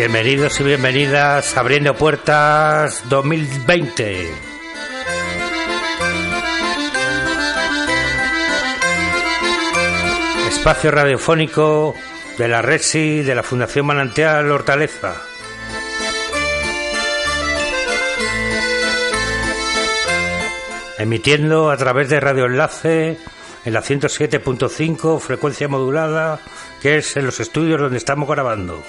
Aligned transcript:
Bienvenidos 0.00 0.58
y 0.58 0.64
bienvenidas 0.64 1.54
a 1.54 1.60
Abriendo 1.60 1.94
Puertas 1.94 3.06
2020. 3.10 4.30
Espacio 10.48 10.90
radiofónico 10.90 11.94
de 12.38 12.48
la 12.48 12.62
RESI 12.62 13.20
de 13.20 13.34
la 13.34 13.42
Fundación 13.42 13.84
Manantial 13.84 14.50
Hortaleza. 14.50 15.16
Emitiendo 20.96 21.70
a 21.70 21.76
través 21.76 22.08
de 22.08 22.20
Radio 22.20 22.46
Enlace 22.46 23.18
en 23.66 23.72
la 23.74 23.82
107.5 23.82 25.20
frecuencia 25.20 25.68
modulada, 25.68 26.40
que 26.80 26.96
es 26.96 27.14
en 27.18 27.26
los 27.26 27.38
estudios 27.38 27.78
donde 27.78 27.98
estamos 27.98 28.26
grabando. 28.26 28.82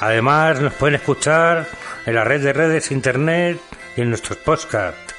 Además, 0.00 0.60
nos 0.60 0.74
pueden 0.74 0.96
escuchar 0.96 1.66
en 2.06 2.14
la 2.14 2.22
red 2.24 2.42
de 2.42 2.52
redes 2.52 2.90
internet 2.92 3.58
y 3.96 4.02
en 4.02 4.10
nuestros 4.10 4.36
podcasts. 4.38 5.14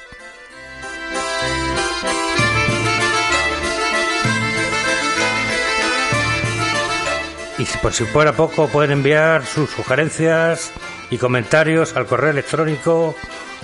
Y 7.58 7.64
por 7.82 7.92
si 7.92 8.04
fuera 8.04 8.32
poco, 8.32 8.68
pueden 8.68 8.92
enviar 8.92 9.44
sus 9.44 9.68
sugerencias 9.68 10.72
y 11.10 11.18
comentarios 11.18 11.94
al 11.94 12.06
correo 12.06 12.30
electrónico 12.30 13.14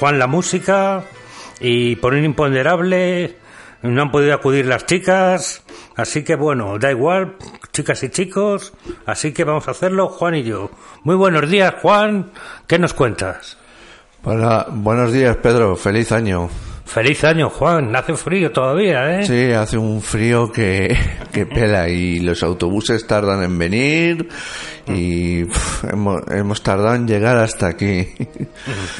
Juan 0.00 0.18
la 0.18 0.26
música. 0.26 1.04
Y 1.60 1.94
por 1.94 2.14
un 2.14 2.24
imponderable 2.24 3.36
no 3.82 4.02
han 4.02 4.10
podido 4.10 4.34
acudir 4.34 4.66
las 4.66 4.86
chicas, 4.86 5.62
así 5.94 6.24
que 6.24 6.34
bueno, 6.34 6.80
da 6.80 6.90
igual, 6.90 7.36
chicas 7.72 8.02
y 8.02 8.08
chicos, 8.08 8.72
así 9.06 9.32
que 9.32 9.44
vamos 9.44 9.68
a 9.68 9.70
hacerlo 9.70 10.08
Juan 10.08 10.34
y 10.34 10.42
yo. 10.42 10.72
Muy 11.04 11.14
buenos 11.14 11.48
días 11.48 11.74
Juan, 11.80 12.32
¿qué 12.66 12.76
nos 12.76 12.92
cuentas? 12.92 13.56
Buenos 14.24 15.12
días 15.12 15.36
Pedro, 15.36 15.76
feliz 15.76 16.10
año. 16.10 16.50
Feliz 16.92 17.24
año, 17.24 17.48
Juan. 17.48 17.96
Hace 17.96 18.14
frío 18.16 18.52
todavía, 18.52 19.18
¿eh? 19.18 19.24
Sí, 19.24 19.50
hace 19.50 19.78
un 19.78 20.02
frío 20.02 20.52
que, 20.52 20.94
que 21.32 21.46
pela 21.46 21.88
y 21.88 22.18
los 22.18 22.42
autobuses 22.42 23.06
tardan 23.06 23.42
en 23.42 23.58
venir 23.58 24.28
y 24.86 25.40
hemos, 25.90 26.20
hemos, 26.30 26.62
tardado 26.62 26.94
en 26.96 27.08
llegar 27.08 27.38
hasta 27.38 27.68
aquí. 27.68 28.08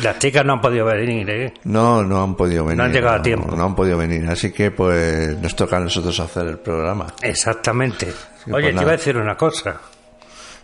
Las 0.02 0.18
chicas 0.18 0.42
no 0.42 0.54
han 0.54 0.62
podido 0.62 0.86
venir, 0.86 1.28
¿eh? 1.28 1.54
No, 1.64 2.02
no 2.02 2.22
han 2.22 2.34
podido 2.34 2.64
venir. 2.64 2.78
No 2.78 2.84
han 2.84 2.92
llegado 2.92 3.16
a 3.16 3.22
tiempo. 3.22 3.54
No, 3.54 3.62
han 3.62 3.74
podido 3.74 3.98
venir, 3.98 4.26
así 4.26 4.50
que 4.52 4.70
pues 4.70 5.36
nos 5.38 5.54
toca 5.54 5.76
a 5.76 5.80
nosotros 5.80 6.18
hacer 6.18 6.46
el 6.46 6.58
programa. 6.60 7.08
Exactamente. 7.20 8.06
Oye, 8.50 8.70
pues 8.70 8.76
te 8.76 8.82
iba 8.82 8.90
a 8.90 8.96
decir 8.96 9.18
una 9.18 9.36
cosa. 9.36 9.78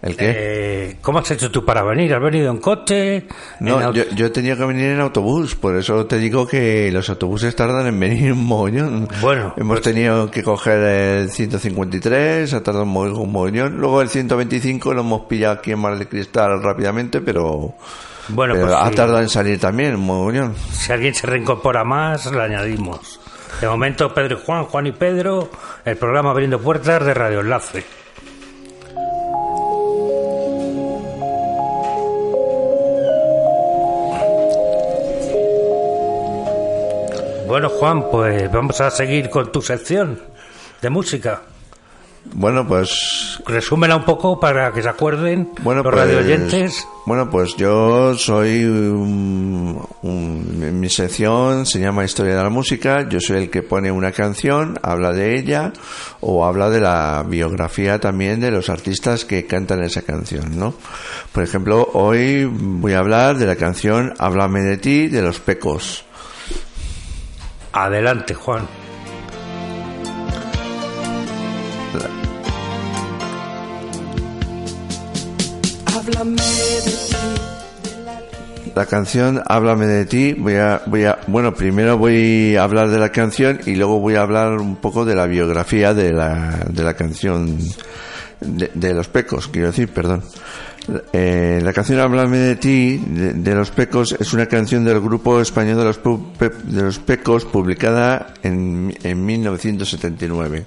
¿El 0.01 0.17
qué? 0.17 0.33
Eh, 0.37 0.97
¿Cómo 1.03 1.19
has 1.19 1.31
hecho 1.33 1.51
tú 1.51 1.65
para 1.65 1.83
venir? 1.83 2.15
¿Has 2.15 2.23
venido 2.23 2.51
en 2.53 2.59
coche? 2.59 3.27
No, 3.59 3.81
¿En 3.81 3.87
au- 3.89 3.93
yo, 3.93 4.05
yo 4.15 4.27
he 4.27 4.31
tenido 4.31 4.57
que 4.57 4.65
venir 4.65 4.91
en 4.91 5.01
autobús, 5.01 5.57
por 5.57 5.77
eso 5.77 6.07
te 6.07 6.19
digo 6.19 6.47
que 6.47 6.91
los 6.93 7.09
autobuses 7.11 7.57
tardan 7.57 7.87
en 7.89 7.99
venir 7.99 8.33
un 8.33 8.47
mogollón. 8.47 9.09
Bueno, 9.21 9.55
Hemos 9.57 9.81
pues- 9.81 9.93
tenido 9.93 10.31
que 10.31 10.45
coger 10.45 10.79
el 10.79 11.31
153, 11.31 12.55
ha 12.55 12.63
tardado 12.63 12.85
un 12.85 12.91
mo- 12.91 13.01
un 13.03 13.33
mogollón. 13.33 13.79
Luego 13.79 14.01
el 14.01 14.09
125 14.09 14.95
lo 14.95 15.01
hemos 15.01 15.23
pillado 15.23 15.55
aquí 15.55 15.73
en 15.73 15.81
Mar 15.81 15.99
del 15.99 16.07
Cristal 16.09 16.63
rápidamente, 16.63 17.21
pero, 17.21 17.75
Bueno, 18.29 18.55
pero 18.55 18.67
pues 18.69 18.79
ha 18.81 18.91
tardado 18.93 19.21
en 19.21 19.29
salir 19.29 19.59
también, 19.59 19.97
un 19.97 20.07
mogollón. 20.07 20.55
Si 20.73 20.93
alguien 20.93 21.13
se 21.15 21.27
reincorpora 21.27 21.83
más, 21.83 22.31
le 22.31 22.41
añadimos. 22.41 23.19
De 23.61 23.67
momento, 23.67 24.15
Pedro 24.15 24.39
y 24.39 24.45
Juan, 24.45 24.65
Juan 24.67 24.87
y 24.87 24.93
Pedro, 24.93 25.51
el 25.85 25.97
programa 25.97 26.31
Abriendo 26.31 26.61
Puertas 26.61 27.05
de 27.05 27.15
Radio 27.15 27.41
Enlace. 27.41 27.83
Bueno, 37.49 37.69
Juan, 37.71 38.05
pues 38.11 38.51
vamos 38.53 38.81
a 38.81 38.91
seguir 38.91 39.31
con 39.31 39.51
tu 39.51 39.63
sección 39.63 40.21
de 40.83 40.91
música. 40.91 41.43
Bueno, 42.31 42.67
pues 42.69 43.41
Resúmela 43.47 43.97
un 43.97 44.05
poco 44.05 44.39
para 44.39 44.71
que 44.73 44.83
se 44.83 44.89
acuerden 44.89 45.49
Bueno, 45.63 45.83
los 45.83 45.91
pues, 45.95 46.05
radioyentes. 46.05 46.87
Bueno, 47.07 47.31
pues 47.31 47.57
yo 47.57 48.15
soy 48.17 48.65
un, 48.65 49.81
un- 50.03 50.79
mi 50.81 50.91
sección 50.91 51.65
se 51.65 51.81
llama 51.81 52.05
Historia 52.05 52.37
de 52.37 52.43
la 52.43 52.51
Música. 52.51 53.09
Yo 53.09 53.19
soy 53.21 53.39
el 53.45 53.51
que 53.51 53.63
pone 53.63 53.91
una 53.91 54.13
canción, 54.13 54.79
habla 54.83 55.13
de 55.13 55.39
ella 55.39 55.73
o 56.21 56.45
habla 56.45 56.69
de 56.69 56.81
la 56.81 57.25
biografía 57.27 57.99
también 57.99 58.41
de 58.41 58.51
los 58.51 58.69
artistas 58.69 59.25
que 59.25 59.47
cantan 59.47 59.83
esa 59.83 60.03
canción, 60.03 60.59
¿no? 60.59 60.75
Por 61.33 61.45
ejemplo, 61.45 61.89
hoy 61.95 62.45
voy 62.45 62.93
a 62.93 62.99
hablar 62.99 63.39
de 63.39 63.47
la 63.47 63.57
canción 63.57 64.13
Háblame 64.19 64.61
de 64.61 64.77
ti 64.77 65.09
de 65.09 65.23
los 65.23 65.41
Pecos. 65.41 66.05
Adelante, 67.81 68.35
Juan. 68.35 68.67
Háblame 75.87 76.43
de 76.43 76.83
ti. 76.83 77.15
La 78.75 78.87
canción 78.87 79.43
Háblame 79.47 79.87
de 79.87 80.07
ti, 80.07 80.33
voy 80.33 80.57
a, 80.57 80.83
voy 80.87 81.05
a, 81.05 81.21
bueno, 81.29 81.55
primero 81.55 81.97
voy 81.97 82.57
a 82.57 82.65
hablar 82.65 82.89
de 82.91 82.99
la 82.99 83.11
canción 83.11 83.61
y 83.65 83.77
luego 83.77 84.01
voy 84.01 84.17
a 84.17 84.23
hablar 84.23 84.55
un 84.55 84.75
poco 84.75 85.05
de 85.05 85.15
la 85.15 85.27
biografía 85.27 85.95
de 85.95 86.13
la, 86.13 86.67
de 86.69 86.83
la 86.83 86.95
canción 86.95 87.59
de, 88.41 88.71
los 88.95 89.09
pecos, 89.09 89.49
quiero 89.49 89.69
decir, 89.69 89.89
perdón. 89.89 90.23
Eh, 91.13 91.61
la 91.63 91.73
canción 91.75 91.99
Háblame 92.01 92.39
de 92.39 92.57
ti, 92.57 92.97
de, 92.97 93.35
de 93.35 93.55
los 93.55 93.71
pecos, 93.71 94.17
es 94.19 94.33
una 94.33 94.47
canción 94.47 94.85
del 94.85 95.01
grupo 95.01 95.41
español 95.41 95.77
de 95.77 95.85
los, 95.85 96.03
pu- 96.03 96.33
pe- 96.39 96.49
de 96.65 96.83
los 96.83 96.99
pecos 96.99 97.45
publicada 97.45 98.33
en, 98.43 98.97
en 99.03 99.25
1979. 99.27 100.65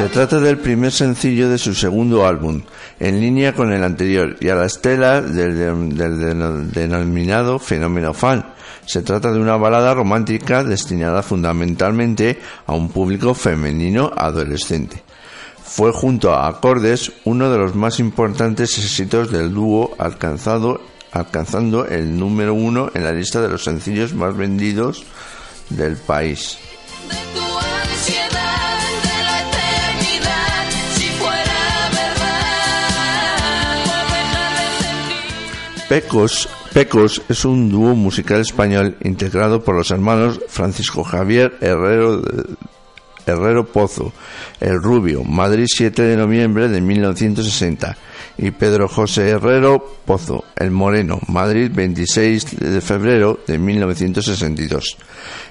Se 0.00 0.08
trata 0.08 0.40
del 0.40 0.56
primer 0.56 0.92
sencillo 0.92 1.50
de 1.50 1.58
su 1.58 1.74
segundo 1.74 2.26
álbum, 2.26 2.62
en 2.98 3.20
línea 3.20 3.54
con 3.54 3.70
el 3.70 3.84
anterior 3.84 4.34
y 4.40 4.48
a 4.48 4.54
la 4.54 4.64
estela 4.64 5.20
del, 5.20 6.72
denominado 6.72 7.58
fenómeno 7.58 8.14
fan. 8.14 8.54
Se 8.86 9.02
trata 9.02 9.30
de 9.30 9.38
una 9.38 9.58
balada 9.58 9.92
romántica 9.92 10.64
destinada 10.64 11.22
fundamentalmente 11.22 12.40
a 12.64 12.72
un 12.72 12.88
público 12.88 13.34
femenino 13.34 14.10
adolescente. 14.16 15.02
Fue 15.62 15.92
junto 15.92 16.32
a 16.32 16.48
Acordes 16.48 17.12
uno 17.24 17.52
de 17.52 17.58
los 17.58 17.74
más 17.74 18.00
importantes 18.00 18.78
éxitos 18.78 19.30
del 19.30 19.52
dúo 19.52 19.94
alcanzado, 19.98 20.80
alcanzando 21.12 21.84
el 21.84 22.18
número 22.18 22.54
uno 22.54 22.90
en 22.94 23.04
la 23.04 23.12
lista 23.12 23.42
de 23.42 23.50
los 23.50 23.64
sencillos 23.64 24.14
más 24.14 24.34
vendidos 24.34 25.04
del 25.68 25.98
país. 25.98 26.58
Pecos, 35.90 36.48
Pecos 36.72 37.20
es 37.28 37.44
un 37.44 37.68
dúo 37.68 37.96
musical 37.96 38.40
español 38.40 38.96
integrado 39.00 39.64
por 39.64 39.74
los 39.74 39.90
hermanos 39.90 40.38
Francisco 40.46 41.02
Javier 41.02 41.58
Herrero, 41.60 42.22
Herrero 43.26 43.66
Pozo, 43.66 44.12
El 44.60 44.80
Rubio, 44.80 45.24
Madrid 45.24 45.66
7 45.66 46.00
de 46.00 46.16
noviembre 46.16 46.68
de 46.68 46.80
1960, 46.80 47.96
y 48.42 48.52
Pedro 48.52 48.88
José 48.88 49.28
Herrero 49.28 49.84
Pozo, 50.06 50.44
El 50.56 50.70
Moreno, 50.70 51.20
Madrid 51.28 51.70
26 51.72 52.58
de 52.58 52.80
febrero 52.80 53.40
de 53.46 53.58
1962. 53.58 54.96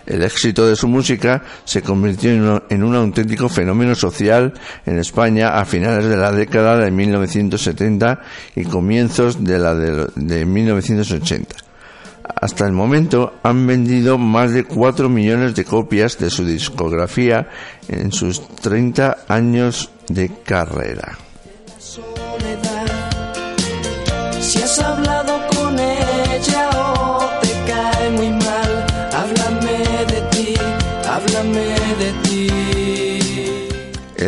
El 0.07 0.23
éxito 0.23 0.65
de 0.65 0.75
su 0.75 0.87
música 0.87 1.43
se 1.65 1.83
convirtió 1.83 2.31
en 2.31 2.83
un, 2.83 2.95
auténtico 2.95 3.47
fenómeno 3.47 3.93
social 3.93 4.53
en 4.87 4.97
España 4.97 5.59
a 5.59 5.65
finales 5.65 6.05
de 6.05 6.17
la 6.17 6.31
década 6.31 6.77
de 6.77 6.89
1970 6.89 8.21
y 8.55 8.63
comienzos 8.63 9.43
de 9.43 9.59
la 9.59 9.75
de, 9.75 10.07
de 10.15 10.45
1980. 10.47 11.55
Hasta 12.41 12.65
el 12.65 12.71
momento 12.71 13.35
han 13.43 13.67
vendido 13.67 14.17
más 14.17 14.51
de 14.51 14.63
4 14.63 15.09
millones 15.09 15.53
de 15.53 15.63
copias 15.63 16.17
de 16.17 16.31
su 16.31 16.43
discografía 16.43 17.49
en 17.87 18.11
sus 18.11 18.47
30 18.47 19.25
años 19.27 19.91
de 20.07 20.29
carrera. 20.43 21.19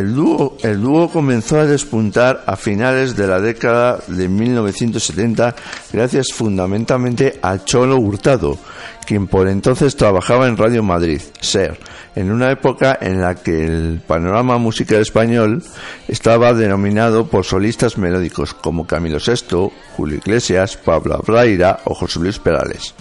El 0.02 0.82
dúo, 0.82 1.10
comenzó 1.10 1.60
a 1.60 1.68
despuntar 1.68 2.44
a 2.48 2.56
finales 2.56 3.16
de 3.16 3.28
la 3.28 3.40
década 3.40 4.00
de 4.08 4.28
1970 4.28 5.56
gracias 5.94 6.34
fundamentalmente 6.34 7.38
a 7.44 7.64
Cholo 7.64 7.98
Hurtado, 7.98 8.58
quien 9.06 9.28
por 9.28 9.48
entonces 9.48 9.96
trabajaba 9.96 10.48
en 10.48 10.58
Radio 10.58 10.82
Madrid, 10.82 11.22
SER, 11.40 11.78
en 12.16 12.32
una 12.32 12.50
época 12.50 12.98
en 13.00 13.22
la 13.22 13.36
que 13.36 13.64
el 13.64 14.02
panorama 14.08 14.58
musical 14.58 15.02
español 15.02 15.64
estaba 16.08 16.54
denominado 16.54 17.28
por 17.28 17.46
solistas 17.46 18.00
melódicos 18.00 18.56
como 18.56 18.88
Camilo 18.88 19.20
VI, 19.20 19.72
Julio 19.96 20.18
Iglesias, 20.18 20.78
Pablo 20.78 21.14
Abraira 21.14 21.80
o 21.86 21.94
José 21.94 22.20
Luis 22.20 22.40
Perales. 22.40 22.96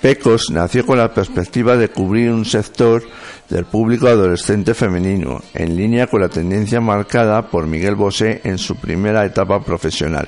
Pecos 0.00 0.46
nació 0.50 0.86
con 0.86 0.96
la 0.96 1.12
perspectiva 1.12 1.76
de 1.76 1.90
cubrir 1.90 2.30
un 2.30 2.46
sector 2.46 3.02
del 3.50 3.66
público 3.66 4.08
adolescente 4.08 4.72
femenino, 4.72 5.42
en 5.52 5.76
línea 5.76 6.06
con 6.06 6.22
la 6.22 6.30
tendencia 6.30 6.80
marcada 6.80 7.50
por 7.50 7.66
Miguel 7.66 7.96
Bosé 7.96 8.40
en 8.44 8.56
su 8.56 8.76
primera 8.76 9.26
etapa 9.26 9.62
profesional. 9.62 10.26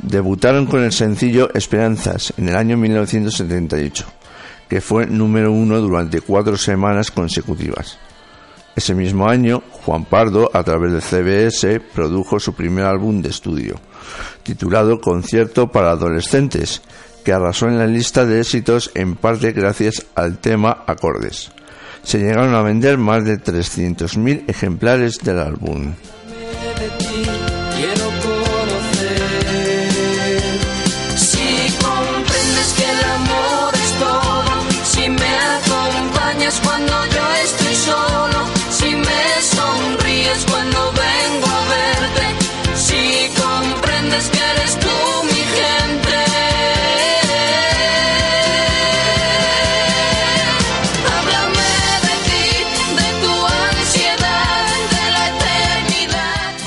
Debutaron 0.00 0.64
con 0.66 0.82
el 0.82 0.92
sencillo 0.92 1.50
Esperanzas 1.52 2.32
en 2.38 2.48
el 2.48 2.56
año 2.56 2.78
1978, 2.78 4.06
que 4.70 4.80
fue 4.80 5.06
número 5.06 5.52
uno 5.52 5.78
durante 5.78 6.22
cuatro 6.22 6.56
semanas 6.56 7.10
consecutivas. 7.10 7.98
Ese 8.74 8.94
mismo 8.94 9.28
año, 9.28 9.62
Juan 9.70 10.06
Pardo, 10.06 10.50
a 10.54 10.64
través 10.64 10.92
de 10.92 11.00
CBS, 11.02 11.78
produjo 11.94 12.40
su 12.40 12.54
primer 12.54 12.86
álbum 12.86 13.20
de 13.20 13.28
estudio, 13.28 13.74
titulado 14.42 14.98
Concierto 14.98 15.70
para 15.70 15.90
Adolescentes, 15.90 16.80
que 17.22 17.32
arrasó 17.32 17.68
en 17.68 17.78
la 17.78 17.86
lista 17.86 18.24
de 18.24 18.40
éxitos 18.40 18.90
en 18.94 19.16
parte 19.16 19.52
gracias 19.52 20.06
al 20.14 20.38
tema 20.38 20.84
Acordes. 20.86 21.50
Se 22.02 22.18
llegaron 22.18 22.54
a 22.54 22.62
vender 22.62 22.98
más 22.98 23.24
de 23.24 23.38
300.000 23.38 24.44
ejemplares 24.48 25.18
del 25.18 25.38
álbum. 25.38 25.94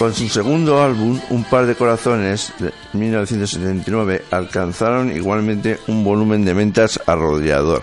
Con 0.06 0.14
su 0.14 0.30
segundo 0.30 0.84
álbum, 0.84 1.20
Un 1.32 1.44
par 1.46 1.66
de 1.66 1.74
corazones, 1.74 2.54
de 2.60 2.72
1979, 2.94 4.26
alcanzaron 4.30 5.12
igualmente 5.12 5.80
un 5.88 6.04
volumen 6.04 6.46
de 6.46 6.54
ventas 6.54 7.00
arrollador. 7.08 7.82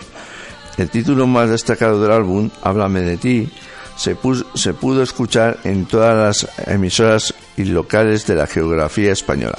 El 0.78 0.88
título 0.88 1.26
más 1.26 1.50
destacado 1.50 2.00
del 2.00 2.12
álbum, 2.12 2.48
Háblame 2.62 3.00
de 3.00 3.16
ti, 3.16 3.50
se, 3.96 4.16
se 4.54 4.72
pudo 4.72 5.02
escuchar 5.02 5.58
en 5.64 5.84
todas 5.86 6.46
las 6.46 6.68
emisoras 6.68 7.34
y 7.56 7.64
locales 7.64 8.24
de 8.28 8.36
la 8.36 8.46
geografía 8.46 9.10
española. 9.10 9.58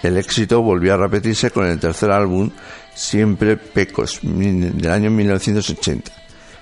El 0.00 0.18
éxito 0.18 0.62
volvió 0.62 0.94
a 0.94 0.98
repetirse 0.98 1.50
con 1.50 1.66
el 1.66 1.80
tercer 1.80 2.12
álbum, 2.12 2.48
Siempre 2.94 3.56
Pecos, 3.56 4.20
del 4.22 4.92
año 4.92 5.10
1980. 5.10 6.12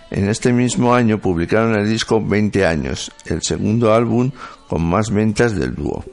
En 0.08 0.28
este 0.28 0.52
mismo 0.52 0.94
año 0.94 1.18
publicaron 1.18 1.74
el 1.74 1.88
disco 1.88 2.24
20 2.24 2.64
años, 2.64 3.10
el 3.26 3.42
segundo 3.42 3.92
álbum 3.92 4.30
con 4.68 4.84
más 4.84 5.10
ventas 5.10 5.54
del 5.54 5.74
dúo. 5.74 6.04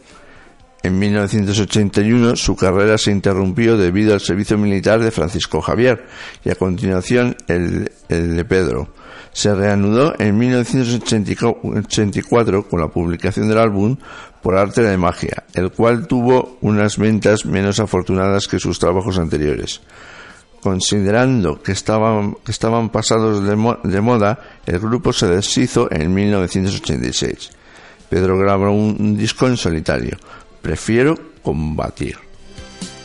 En 0.83 0.99
1981 0.99 2.35
su 2.35 2.55
carrera 2.57 2.97
se 2.97 3.11
interrumpió 3.11 3.77
debido 3.77 4.13
al 4.13 4.19
servicio 4.19 4.57
militar 4.57 5.01
de 5.01 5.11
Francisco 5.11 5.61
Javier 5.61 6.05
y 6.43 6.49
a 6.49 6.55
continuación 6.55 7.37
el, 7.47 7.89
de 8.09 8.43
Pedro. 8.43 8.89
Se 9.31 9.55
reanudó 9.55 10.13
en 10.19 10.37
1984 10.37 12.67
con 12.67 12.81
la 12.81 12.89
publicación 12.89 13.47
del 13.47 13.59
álbum 13.59 13.95
Por 14.41 14.57
Arte 14.57 14.83
de 14.83 14.97
Magia, 14.97 15.45
el 15.53 15.71
cual 15.71 16.05
tuvo 16.05 16.57
unas 16.59 16.97
ventas 16.97 17.45
menos 17.45 17.79
afortunadas 17.79 18.49
que 18.49 18.59
sus 18.59 18.77
trabajos 18.77 19.17
anteriores. 19.17 19.79
Considerando 20.61 21.61
que 21.61 21.71
estaban, 21.71 22.35
pasados 22.91 23.41
de, 23.41 23.55
de 23.89 24.01
moda, 24.01 24.37
el 24.65 24.79
grupo 24.79 25.13
se 25.13 25.27
deshizo 25.27 25.87
en 25.89 26.13
1986. 26.13 27.62
Pedro 28.13 28.37
grabó 28.37 28.69
un, 28.69 28.95
un 28.99 29.17
disco 29.17 29.47
en 29.47 29.57
solitario, 29.57 30.19
Prefiero 30.61 31.17
combatir. 31.41 32.15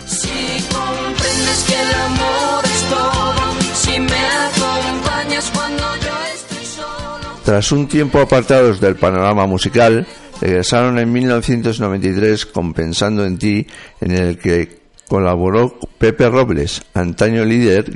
Si 0.04 0.28
comprendes 0.68 1.64
que 1.66 1.80
el 1.80 1.94
amor 1.94 2.64
es 2.64 2.82
todo, 2.90 3.34
si 3.74 4.00
me 4.00 4.20
acompañas 4.44 5.50
cuando 5.54 5.82
yo 5.96 6.34
estoy 6.34 6.66
solo. 6.66 7.40
Tras 7.42 7.72
un 7.72 7.88
tiempo 7.88 8.20
apartados 8.20 8.82
del 8.82 8.96
panorama 8.96 9.46
musical, 9.46 10.06
regresaron 10.42 10.98
en 10.98 11.10
1993 11.10 12.44
con 12.44 12.74
Pensando 12.74 13.24
en 13.24 13.38
ti, 13.38 13.66
en 14.02 14.10
el 14.10 14.36
que 14.36 14.82
colaboró 15.08 15.78
Pepe 15.96 16.28
Robles, 16.28 16.82
antaño 16.92 17.46
líder, 17.46 17.86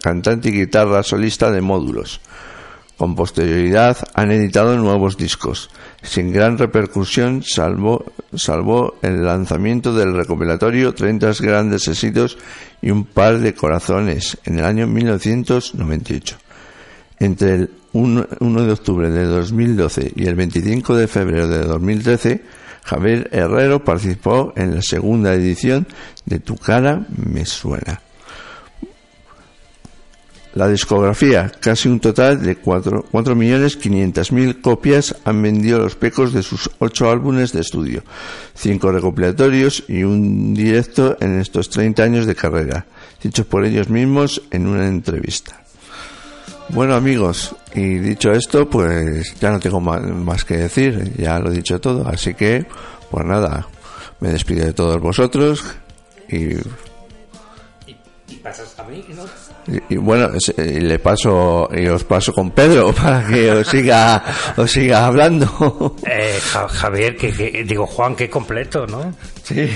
cantante 0.00 0.50
y 0.50 0.52
guitarra 0.52 1.02
solista 1.02 1.50
de 1.50 1.62
módulos. 1.62 2.20
Con 3.00 3.14
posterioridad 3.14 3.96
han 4.12 4.30
editado 4.30 4.76
nuevos 4.76 5.16
discos, 5.16 5.70
sin 6.02 6.34
gran 6.34 6.58
repercusión 6.58 7.42
salvo, 7.42 8.12
salvo 8.34 8.98
el 9.00 9.24
lanzamiento 9.24 9.94
del 9.94 10.14
recopilatorio 10.14 10.92
30 10.92 11.32
grandes 11.40 11.88
éxitos 11.88 12.36
y 12.82 12.90
un 12.90 13.06
par 13.06 13.38
de 13.38 13.54
corazones 13.54 14.36
en 14.44 14.58
el 14.58 14.66
año 14.66 14.86
1998. 14.86 16.36
Entre 17.20 17.54
el 17.54 17.70
1, 17.94 18.26
1 18.38 18.64
de 18.64 18.72
octubre 18.72 19.08
de 19.08 19.24
2012 19.24 20.12
y 20.16 20.26
el 20.26 20.34
25 20.34 20.94
de 20.94 21.08
febrero 21.08 21.48
de 21.48 21.62
2013, 21.62 22.44
Javier 22.84 23.30
Herrero 23.32 23.82
participó 23.82 24.52
en 24.56 24.74
la 24.74 24.82
segunda 24.82 25.32
edición 25.32 25.86
de 26.26 26.38
Tu 26.40 26.54
cara 26.54 27.06
me 27.16 27.46
suena. 27.46 28.02
La 30.54 30.66
discografía, 30.66 31.52
casi 31.60 31.88
un 31.88 32.00
total 32.00 32.42
de 32.42 32.60
4.500.000 32.60 34.60
copias 34.60 35.14
han 35.24 35.40
vendido 35.40 35.78
los 35.78 35.94
pecos 35.94 36.32
de 36.32 36.42
sus 36.42 36.68
ocho 36.80 37.08
álbumes 37.08 37.52
de 37.52 37.60
estudio, 37.60 38.02
cinco 38.54 38.90
recopilatorios 38.90 39.84
y 39.86 40.02
un 40.02 40.52
directo 40.52 41.16
en 41.20 41.38
estos 41.38 41.70
30 41.70 42.02
años 42.02 42.26
de 42.26 42.34
carrera, 42.34 42.86
dichos 43.22 43.46
por 43.46 43.64
ellos 43.64 43.88
mismos 43.88 44.42
en 44.50 44.66
una 44.66 44.88
entrevista. 44.88 45.62
Bueno 46.70 46.94
amigos, 46.94 47.54
y 47.74 47.98
dicho 47.98 48.32
esto, 48.32 48.68
pues 48.68 49.38
ya 49.40 49.52
no 49.52 49.60
tengo 49.60 49.80
más 49.80 50.44
que 50.44 50.56
decir, 50.56 51.14
ya 51.16 51.38
lo 51.38 51.52
he 51.52 51.54
dicho 51.54 51.80
todo, 51.80 52.08
así 52.08 52.34
que, 52.34 52.66
pues 53.08 53.24
nada, 53.24 53.68
me 54.18 54.30
despido 54.30 54.66
de 54.66 54.72
todos 54.72 55.00
vosotros 55.00 55.64
y... 56.28 56.56
¿Y, 57.86 58.36
pasas 58.42 58.76
a 58.78 58.84
mí? 58.84 59.04
¿no? 59.14 59.24
Y, 59.88 59.96
bueno, 59.96 60.30
le 60.56 60.98
paso 60.98 61.68
y 61.72 61.86
os 61.86 62.04
paso 62.04 62.32
con 62.32 62.50
Pedro 62.50 62.92
para 62.94 63.26
que 63.26 63.50
os 63.50 63.68
siga 63.68 64.22
os 64.56 64.70
siga 64.70 65.06
hablando. 65.06 65.96
Eh, 66.06 66.38
Javier, 66.40 67.16
que, 67.16 67.64
digo 67.64 67.86
Juan, 67.86 68.16
que 68.16 68.28
completo, 68.28 68.86
¿no? 68.86 69.12
Sí. 69.42 69.68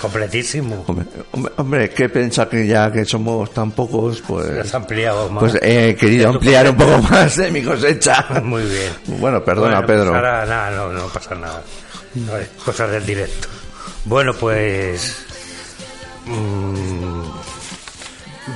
Completísimo. 0.00 0.84
Hombre, 0.86 1.06
hombre, 1.56 1.90
que 1.90 2.08
pensar 2.08 2.48
que 2.48 2.66
ya 2.66 2.90
que 2.90 3.04
somos 3.04 3.52
tan 3.52 3.70
pocos, 3.72 4.22
pues. 4.26 4.50
Has 4.58 4.74
ampliado 4.74 5.28
más. 5.30 5.40
Pues 5.40 5.58
he 5.62 5.94
querido 5.96 6.30
ampliar 6.30 6.70
un 6.70 6.76
poco 6.76 6.98
más 7.02 7.36
de 7.36 7.50
mi 7.50 7.62
cosecha. 7.62 8.26
Muy 8.42 8.62
bien. 8.62 9.20
Bueno, 9.20 9.42
perdona, 9.44 9.84
Pedro. 9.84 10.10
Pues 10.10 10.16
ahora, 10.16 10.46
nada, 10.46 10.70
no, 10.70 10.92
no 10.92 11.06
pasa 11.08 11.34
nada. 11.34 11.62
cosas 12.64 12.90
del 12.90 13.06
directo. 13.06 13.48
Bueno, 14.04 14.32
pues. 14.34 15.24
Mmm, 16.26 16.99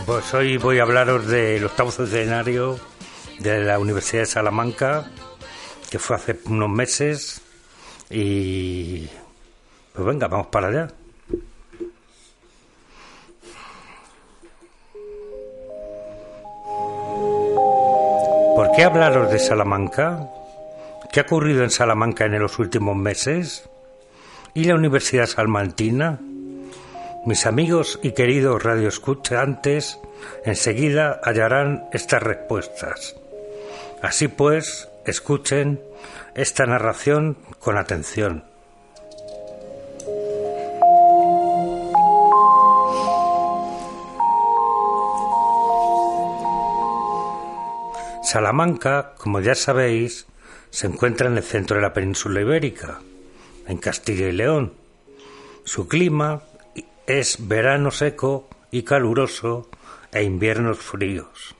pues 0.06 0.32
hoy 0.34 0.56
voy 0.56 0.78
a 0.78 0.82
hablaros 0.82 1.26
del 1.26 1.64
octavo 1.64 1.90
centenario 1.90 2.78
de 3.38 3.64
la 3.64 3.78
Universidad 3.78 4.22
de 4.22 4.26
Salamanca, 4.26 5.10
que 5.90 5.98
fue 5.98 6.16
hace 6.16 6.38
unos 6.46 6.68
meses. 6.68 7.40
Y. 8.10 9.08
Pues 9.92 10.06
venga, 10.06 10.28
vamos 10.28 10.48
para 10.48 10.68
allá. 10.68 10.88
¿Por 18.56 18.70
qué 18.76 18.84
hablaros 18.84 19.30
de 19.30 19.38
Salamanca? 19.38 20.28
¿Qué 21.12 21.20
ha 21.20 21.22
ocurrido 21.24 21.62
en 21.62 21.70
Salamanca 21.70 22.24
en 22.24 22.38
los 22.38 22.58
últimos 22.58 22.96
meses? 22.96 23.68
¿Y 24.54 24.64
la 24.64 24.74
Universidad 24.74 25.26
Salmantina? 25.26 26.20
Mis 27.26 27.46
amigos 27.46 27.98
y 28.02 28.12
queridos 28.12 28.62
radioescuchantes 28.62 29.98
enseguida 30.44 31.20
hallarán 31.24 31.88
estas 31.90 32.22
respuestas. 32.22 33.16
Así 34.02 34.28
pues, 34.28 34.90
escuchen 35.06 35.80
esta 36.34 36.66
narración 36.66 37.38
con 37.60 37.78
atención. 37.78 38.44
Salamanca, 48.22 49.14
como 49.16 49.40
ya 49.40 49.54
sabéis, 49.54 50.26
se 50.68 50.88
encuentra 50.88 51.28
en 51.28 51.38
el 51.38 51.42
centro 51.42 51.76
de 51.76 51.82
la 51.82 51.94
península 51.94 52.42
ibérica, 52.42 53.00
en 53.66 53.78
Castilla 53.78 54.28
y 54.28 54.32
León. 54.32 54.74
Su 55.64 55.88
clima 55.88 56.42
es 57.06 57.36
verano 57.48 57.90
seco 57.90 58.48
y 58.70 58.82
caluroso 58.82 59.68
e 60.12 60.22
inviernos 60.22 60.78
fríos. 60.78 61.54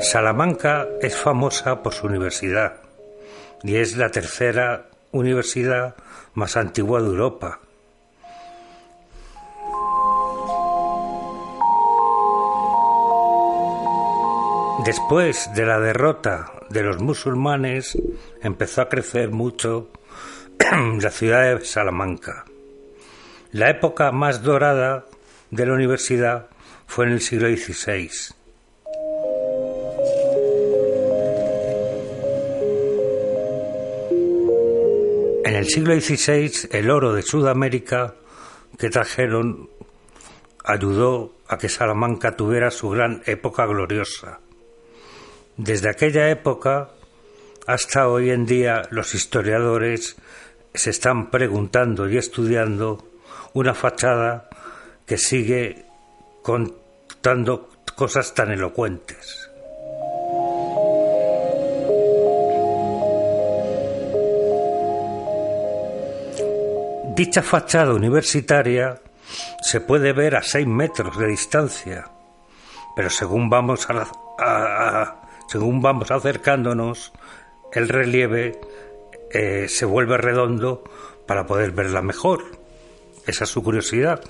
Salamanca 0.00 0.88
es 1.02 1.14
famosa 1.14 1.82
por 1.82 1.92
su 1.92 2.06
universidad 2.06 2.80
y 3.62 3.76
es 3.76 3.96
la 3.96 4.10
tercera 4.10 4.86
universidad 5.12 5.94
más 6.34 6.56
antigua 6.56 7.02
de 7.02 7.08
Europa. 7.08 7.60
Después 14.84 15.50
de 15.54 15.66
la 15.66 15.78
derrota 15.78 16.59
de 16.70 16.82
los 16.82 17.00
musulmanes 17.00 17.98
empezó 18.42 18.82
a 18.82 18.88
crecer 18.88 19.30
mucho 19.30 19.90
la 21.00 21.10
ciudad 21.10 21.58
de 21.58 21.64
Salamanca. 21.64 22.44
La 23.52 23.68
época 23.68 24.12
más 24.12 24.42
dorada 24.42 25.06
de 25.50 25.66
la 25.66 25.74
universidad 25.74 26.48
fue 26.86 27.06
en 27.06 27.12
el 27.12 27.20
siglo 27.20 27.48
XVI. 27.48 28.10
En 35.44 35.56
el 35.56 35.66
siglo 35.66 36.00
XVI 36.00 36.68
el 36.70 36.90
oro 36.90 37.12
de 37.12 37.22
Sudamérica 37.22 38.14
que 38.78 38.88
trajeron 38.90 39.68
ayudó 40.64 41.34
a 41.48 41.58
que 41.58 41.68
Salamanca 41.68 42.36
tuviera 42.36 42.70
su 42.70 42.90
gran 42.90 43.22
época 43.26 43.66
gloriosa. 43.66 44.38
Desde 45.56 45.90
aquella 45.90 46.30
época 46.30 46.90
hasta 47.66 48.08
hoy 48.08 48.30
en 48.30 48.46
día 48.46 48.82
los 48.90 49.14
historiadores 49.14 50.16
se 50.74 50.90
están 50.90 51.30
preguntando 51.30 52.08
y 52.08 52.16
estudiando 52.16 53.06
una 53.52 53.74
fachada 53.74 54.48
que 55.06 55.18
sigue 55.18 55.84
contando 56.42 57.68
cosas 57.96 58.32
tan 58.34 58.50
elocuentes. 58.50 59.50
Dicha 67.14 67.42
fachada 67.42 67.92
universitaria 67.92 68.98
se 69.60 69.82
puede 69.82 70.14
ver 70.14 70.36
a 70.36 70.42
seis 70.42 70.66
metros 70.66 71.18
de 71.18 71.26
distancia, 71.26 72.08
pero 72.96 73.10
según 73.10 73.50
vamos 73.50 73.86
a, 73.90 75.19
según 75.50 75.82
vamos 75.82 76.12
acercándonos, 76.12 77.12
el 77.72 77.88
relieve 77.88 78.60
eh, 79.32 79.66
se 79.68 79.84
vuelve 79.84 80.16
redondo 80.16 80.84
para 81.26 81.46
poder 81.46 81.72
verla 81.72 82.02
mejor. 82.02 82.44
Esa 83.26 83.42
es 83.42 83.50
su 83.50 83.60
curiosidad. 83.60 84.22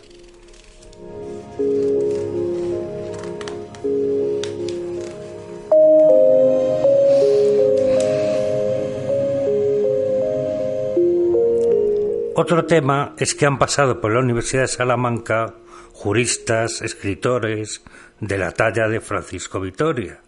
Otro 12.35 12.65
tema 12.65 13.15
es 13.19 13.35
que 13.35 13.45
han 13.45 13.59
pasado 13.59 14.01
por 14.01 14.15
la 14.15 14.21
Universidad 14.21 14.63
de 14.63 14.69
Salamanca 14.69 15.53
juristas, 15.93 16.81
escritores 16.81 17.83
de 18.21 18.39
la 18.39 18.53
talla 18.53 18.89
de 18.89 19.03
Francisco 19.03 19.61
Vitoria 19.61 20.23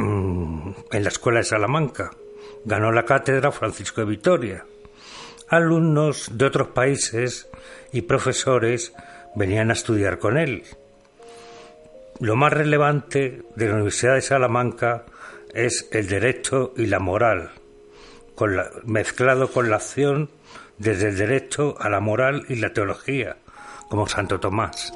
en 0.00 1.02
la 1.02 1.08
Escuela 1.08 1.38
de 1.38 1.44
Salamanca. 1.44 2.10
Ganó 2.64 2.92
la 2.92 3.04
cátedra 3.04 3.52
Francisco 3.52 4.00
de 4.00 4.06
Vitoria. 4.06 4.64
Alumnos 5.48 6.30
de 6.32 6.44
otros 6.44 6.68
países 6.68 7.48
y 7.92 8.02
profesores 8.02 8.92
venían 9.34 9.70
a 9.70 9.74
estudiar 9.74 10.18
con 10.18 10.38
él. 10.38 10.64
Lo 12.20 12.36
más 12.36 12.52
relevante 12.52 13.42
de 13.56 13.66
la 13.66 13.74
Universidad 13.74 14.14
de 14.14 14.22
Salamanca 14.22 15.04
es 15.54 15.88
el 15.90 16.06
derecho 16.06 16.72
y 16.76 16.86
la 16.86 16.98
moral, 16.98 17.50
mezclado 18.84 19.50
con 19.50 19.70
la 19.70 19.76
acción 19.76 20.30
desde 20.78 21.08
el 21.08 21.16
derecho 21.16 21.76
a 21.80 21.88
la 21.88 22.00
moral 22.00 22.44
y 22.48 22.56
la 22.56 22.72
teología, 22.72 23.36
como 23.88 24.06
Santo 24.06 24.38
Tomás. 24.38 24.92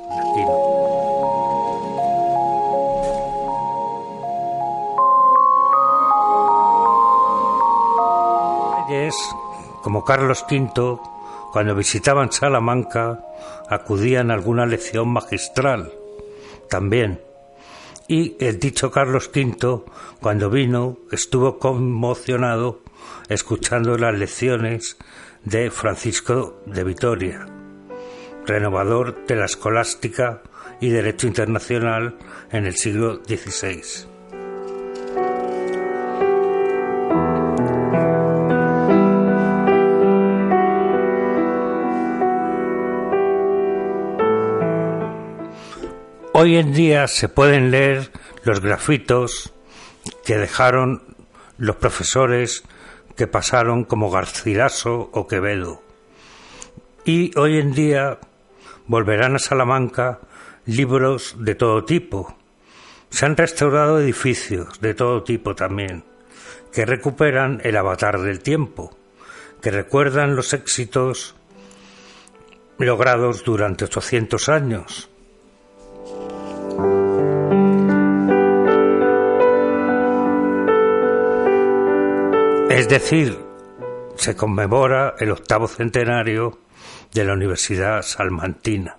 Como 9.83 10.05
Carlos 10.05 10.45
V, 10.50 10.99
cuando 11.53 11.75
visitaban 11.75 12.33
Salamanca, 12.33 13.21
acudían 13.69 14.31
a 14.31 14.35
alguna 14.35 14.67
lección 14.67 15.09
magistral 15.09 15.93
también. 16.69 17.21
Y 18.09 18.37
el 18.41 18.59
dicho 18.59 18.91
Carlos 18.91 19.31
V, 19.35 19.85
cuando 20.21 20.50
vino, 20.50 20.99
estuvo 21.11 21.59
conmocionado 21.59 22.81
escuchando 23.29 23.97
las 23.97 24.19
lecciones 24.19 24.97
de 25.45 25.71
Francisco 25.71 26.61
de 26.67 26.85
Vitoria, 26.85 27.47
renovador 28.47 29.26
de 29.26 29.37
la 29.37 29.47
escolástica 29.47 30.43
y 30.81 30.91
derecho 30.91 31.26
internacional 31.26 32.19
en 32.50 32.67
el 32.67 32.75
siglo 32.75 33.23
XVI. 33.25 34.13
Hoy 46.37 46.57
en 46.57 46.73
día 46.73 47.07
se 47.07 47.29
pueden 47.29 47.71
leer 47.71 48.11
los 48.43 48.61
grafitos 48.61 49.53
que 50.25 50.37
dejaron 50.37 51.14
los 51.59 51.76
profesores 51.76 52.64
que 53.14 53.29
pasaron 53.29 53.85
como 53.85 54.11
Garcilaso 54.11 55.11
o 55.12 55.29
Quevedo. 55.29 55.81
Y 57.05 57.38
hoy 57.38 57.59
en 57.59 57.73
día 57.73 58.19
volverán 58.88 59.37
a 59.37 59.38
Salamanca 59.38 60.19
libros 60.67 61.37
de 61.38 61.55
todo 61.55 61.85
tipo. 61.85 62.37
Se 63.11 63.26
han 63.26 63.37
restaurado 63.37 64.00
edificios 64.00 64.81
de 64.81 64.93
todo 64.95 65.23
tipo 65.23 65.55
también, 65.55 66.03
que 66.73 66.85
recuperan 66.85 67.61
el 67.62 67.76
avatar 67.76 68.21
del 68.21 68.41
tiempo, 68.41 68.91
que 69.62 69.71
recuerdan 69.71 70.35
los 70.35 70.53
éxitos 70.53 71.37
logrados 72.76 73.45
durante 73.45 73.85
800 73.85 74.49
años. 74.49 75.13
Es 82.75 82.88
decir, 82.88 83.38
se 84.16 84.35
conmemora 84.35 85.14
el 85.21 85.31
octavo 85.31 85.69
centenario 85.69 86.59
de 87.12 87.25
la 87.25 87.35
Universidad 87.35 88.02
Salmantina. 88.02 88.97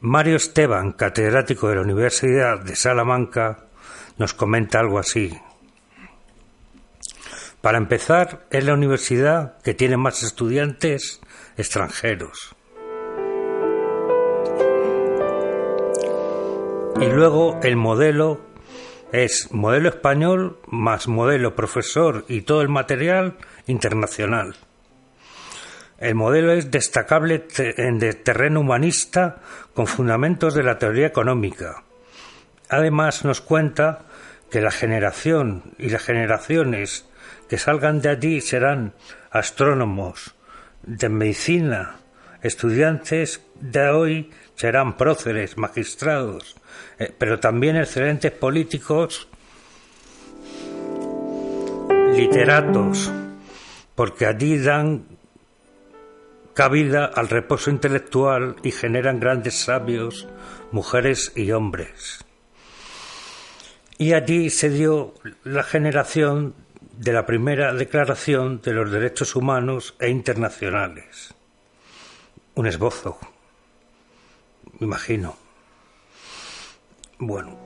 Mario 0.00 0.34
Esteban, 0.34 0.94
catedrático 0.94 1.68
de 1.68 1.76
la 1.76 1.82
Universidad 1.82 2.58
de 2.58 2.74
Salamanca, 2.74 3.66
nos 4.18 4.34
comenta 4.34 4.80
algo 4.80 4.98
así. 4.98 5.32
Para 7.60 7.78
empezar, 7.78 8.46
es 8.50 8.64
la 8.64 8.74
universidad 8.74 9.58
que 9.62 9.72
tiene 9.72 9.96
más 9.96 10.24
estudiantes 10.24 11.20
extranjeros. 11.56 12.56
Y 17.00 17.06
luego 17.06 17.60
el 17.62 17.76
modelo 17.76 18.51
es 19.12 19.52
modelo 19.52 19.90
español 19.90 20.58
más 20.66 21.06
modelo 21.06 21.54
profesor 21.54 22.24
y 22.28 22.42
todo 22.42 22.62
el 22.62 22.68
material 22.68 23.36
internacional. 23.66 24.56
El 25.98 26.14
modelo 26.16 26.52
es 26.52 26.70
destacable 26.70 27.46
en 27.58 28.00
terreno 28.24 28.60
humanista 28.60 29.36
con 29.74 29.86
fundamentos 29.86 30.54
de 30.54 30.64
la 30.64 30.78
teoría 30.78 31.06
económica. 31.06 31.84
Además 32.68 33.24
nos 33.24 33.40
cuenta 33.40 34.06
que 34.50 34.62
la 34.62 34.70
generación 34.70 35.74
y 35.78 35.90
las 35.90 36.02
generaciones 36.02 37.06
que 37.48 37.58
salgan 37.58 38.00
de 38.00 38.08
allí 38.08 38.40
serán 38.40 38.94
astrónomos, 39.30 40.34
de 40.82 41.08
medicina, 41.08 41.96
estudiantes 42.42 43.46
de 43.60 43.88
hoy 43.88 44.30
serán 44.54 44.96
próceres, 44.96 45.56
magistrados, 45.56 46.56
eh, 46.98 47.12
pero 47.16 47.40
también 47.40 47.76
excelentes 47.76 48.32
políticos, 48.32 49.28
literatos, 52.14 53.10
porque 53.94 54.26
allí 54.26 54.58
dan 54.58 55.06
cabida 56.54 57.06
al 57.06 57.28
reposo 57.28 57.70
intelectual 57.70 58.56
y 58.62 58.70
generan 58.70 59.20
grandes 59.20 59.54
sabios, 59.54 60.28
mujeres 60.70 61.32
y 61.34 61.52
hombres. 61.52 62.24
Y 63.98 64.12
allí 64.14 64.50
se 64.50 64.68
dio 64.68 65.14
la 65.44 65.62
generación 65.62 66.54
de 66.96 67.12
la 67.12 67.24
primera 67.24 67.72
declaración 67.72 68.60
de 68.60 68.72
los 68.72 68.90
derechos 68.90 69.34
humanos 69.36 69.94
e 69.98 70.10
internacionales. 70.10 71.34
Un 72.54 72.66
esbozo, 72.66 73.18
imagino. 74.84 75.36
Bueno, 77.18 77.56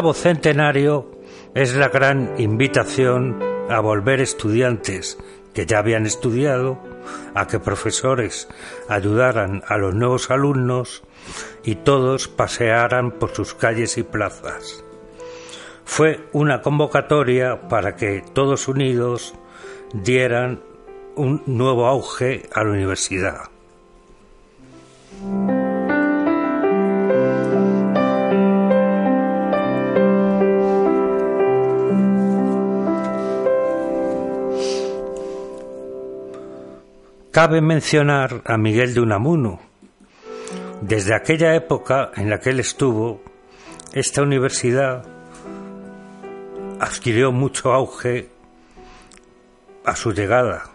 octavo 0.00 0.14
centenario 0.14 1.10
es 1.54 1.76
la 1.76 1.90
gran 1.90 2.36
invitación 2.38 3.38
a 3.68 3.80
volver 3.80 4.22
estudiantes 4.22 5.18
que 5.52 5.66
ya 5.66 5.80
habían 5.80 6.06
estudiado, 6.06 6.78
a 7.34 7.46
que 7.46 7.60
profesores 7.60 8.48
ayudaran 8.88 9.62
a 9.66 9.76
los 9.76 9.94
nuevos 9.94 10.30
alumnos 10.30 11.02
y 11.64 11.74
todos 11.74 12.28
pasearan 12.28 13.10
por 13.10 13.34
sus 13.34 13.52
calles 13.52 13.98
y 13.98 14.02
plazas. 14.02 14.82
Fue 15.84 16.26
una 16.32 16.62
convocatoria 16.62 17.68
para 17.68 17.94
que 17.96 18.24
todos 18.32 18.68
unidos 18.68 19.34
dieran 19.92 20.62
un 21.14 21.42
nuevo 21.44 21.86
auge 21.86 22.48
a 22.54 22.64
la 22.64 22.70
universidad. 22.70 23.50
Cabe 37.32 37.60
mencionar 37.60 38.42
a 38.44 38.56
Miguel 38.56 38.92
de 38.92 39.00
Unamuno. 39.00 39.60
Desde 40.80 41.14
aquella 41.14 41.54
época 41.54 42.10
en 42.16 42.28
la 42.28 42.40
que 42.40 42.50
él 42.50 42.58
estuvo, 42.58 43.22
esta 43.92 44.22
universidad 44.22 45.04
adquirió 46.80 47.30
mucho 47.30 47.72
auge 47.72 48.30
a 49.84 49.94
su 49.94 50.12
llegada, 50.12 50.70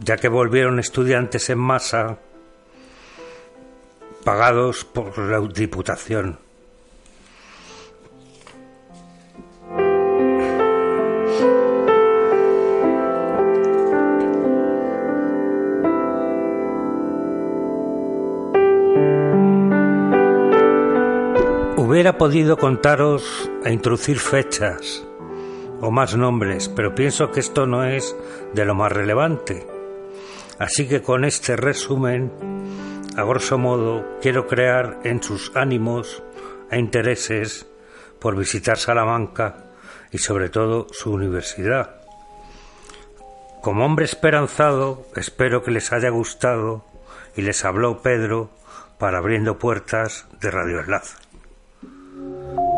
ya 0.00 0.18
que 0.18 0.28
volvieron 0.28 0.80
estudiantes 0.80 1.48
en 1.48 1.60
masa 1.60 2.18
pagados 4.22 4.84
por 4.84 5.16
la 5.18 5.40
Diputación. 5.40 6.43
Hubiera 22.04 22.18
podido 22.18 22.58
contaros 22.58 23.50
e 23.64 23.72
introducir 23.72 24.18
fechas 24.18 25.06
o 25.80 25.90
más 25.90 26.14
nombres, 26.14 26.68
pero 26.68 26.94
pienso 26.94 27.30
que 27.30 27.40
esto 27.40 27.66
no 27.66 27.82
es 27.82 28.14
de 28.52 28.66
lo 28.66 28.74
más 28.74 28.92
relevante. 28.92 29.66
Así 30.58 30.86
que 30.86 31.00
con 31.00 31.24
este 31.24 31.56
resumen, 31.56 32.30
a 33.16 33.22
grosso 33.24 33.56
modo, 33.56 34.04
quiero 34.20 34.46
crear 34.46 35.00
en 35.04 35.22
sus 35.22 35.50
ánimos 35.56 36.22
e 36.70 36.78
intereses 36.78 37.66
por 38.20 38.36
visitar 38.36 38.76
Salamanca 38.76 39.64
y 40.12 40.18
sobre 40.18 40.50
todo 40.50 40.88
su 40.90 41.10
universidad. 41.10 42.02
Como 43.62 43.82
hombre 43.82 44.04
esperanzado, 44.04 45.06
espero 45.16 45.62
que 45.62 45.70
les 45.70 45.90
haya 45.90 46.10
gustado 46.10 46.84
y 47.34 47.40
les 47.40 47.64
habló 47.64 48.02
Pedro 48.02 48.50
para 48.98 49.16
abriendo 49.16 49.58
puertas 49.58 50.26
de 50.42 50.50
Radio 50.50 50.80
Enlace. 50.80 51.23
Thank 52.16 52.58
you. 52.58 52.73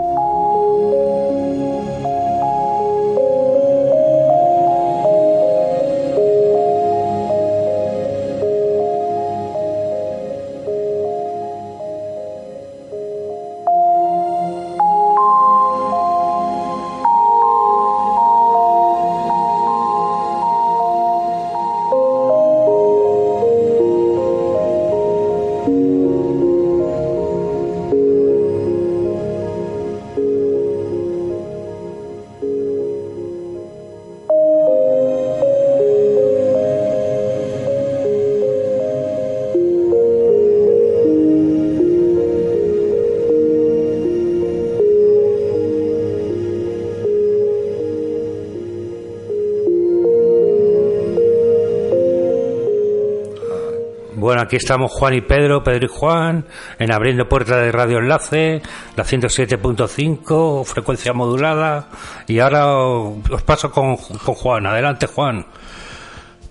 Aquí 54.47 54.57
estamos 54.57 54.91
Juan 54.93 55.15
y 55.15 55.21
Pedro, 55.21 55.63
Pedro 55.63 55.85
y 55.87 55.89
Juan, 55.93 56.45
en 56.79 56.93
Abriendo 56.93 57.29
Puertas 57.29 57.57
de 57.59 57.71
Radio 57.73 57.99
Enlace, 57.99 58.63
la 58.97 59.05
107.5, 59.05 60.65
frecuencia 60.65 61.13
modulada. 61.13 61.89
Y 62.27 62.39
ahora 62.39 62.75
os 62.77 63.43
paso 63.45 63.71
con, 63.71 63.97
con 63.97 64.35
Juan. 64.35 64.67
Adelante, 64.67 65.07
Juan. 65.07 65.47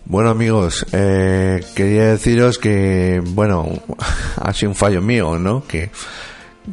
Bueno 0.08 0.30
amigos, 0.30 0.86
eh, 0.92 1.64
quería 1.76 2.06
deciros 2.12 2.60
que, 2.60 3.22
bueno, 3.26 3.68
ha 4.42 4.54
sido 4.54 4.70
un 4.70 4.76
fallo 4.76 5.02
mío, 5.02 5.40
¿no? 5.40 5.64
Que, 5.68 5.90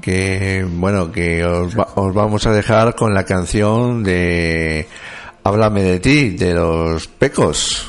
que 0.03 0.67
bueno, 0.69 1.11
que 1.11 1.43
os, 1.45 1.79
va- 1.79 1.89
os 1.95 2.13
vamos 2.13 2.47
a 2.47 2.53
dejar 2.53 2.95
con 2.95 3.15
la 3.15 3.25
canción 3.25 4.03
de 4.05 4.87
Háblame 5.45 5.83
de 5.83 6.01
ti, 6.01 6.31
de 6.31 6.53
los 6.55 7.07
pecos. 7.09 7.89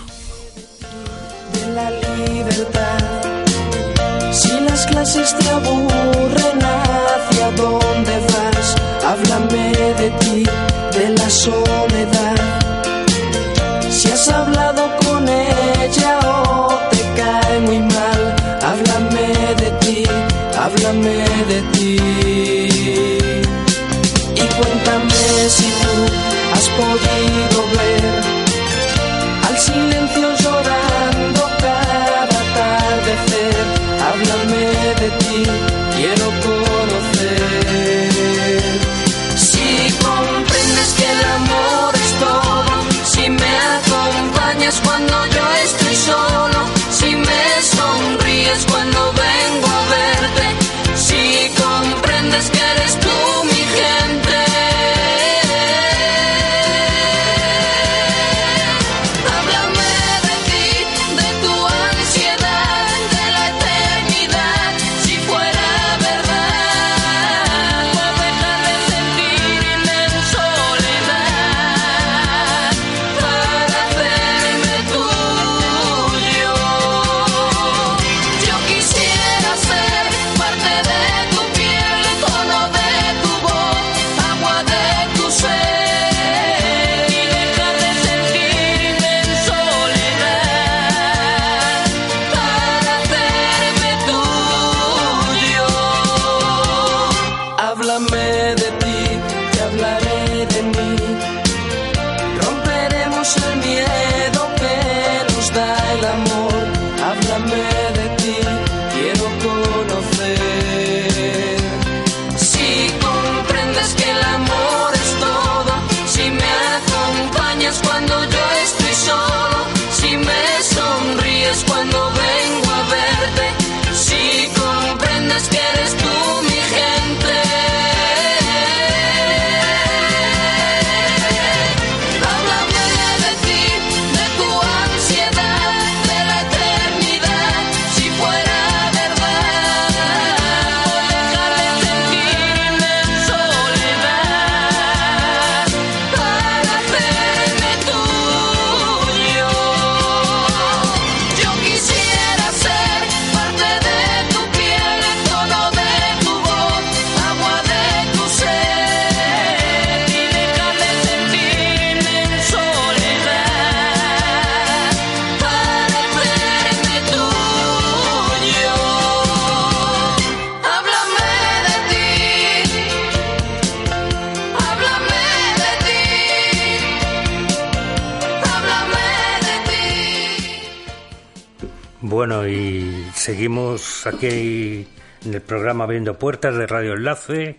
Bueno, 182.26 182.48
y 182.48 183.06
seguimos 183.14 184.08
aquí 184.08 184.88
en 185.26 185.34
el 185.34 185.42
programa 185.42 185.84
Abriendo 185.84 186.18
Puertas 186.18 186.56
de 186.56 186.66
Radio 186.66 186.94
Enlace. 186.94 187.58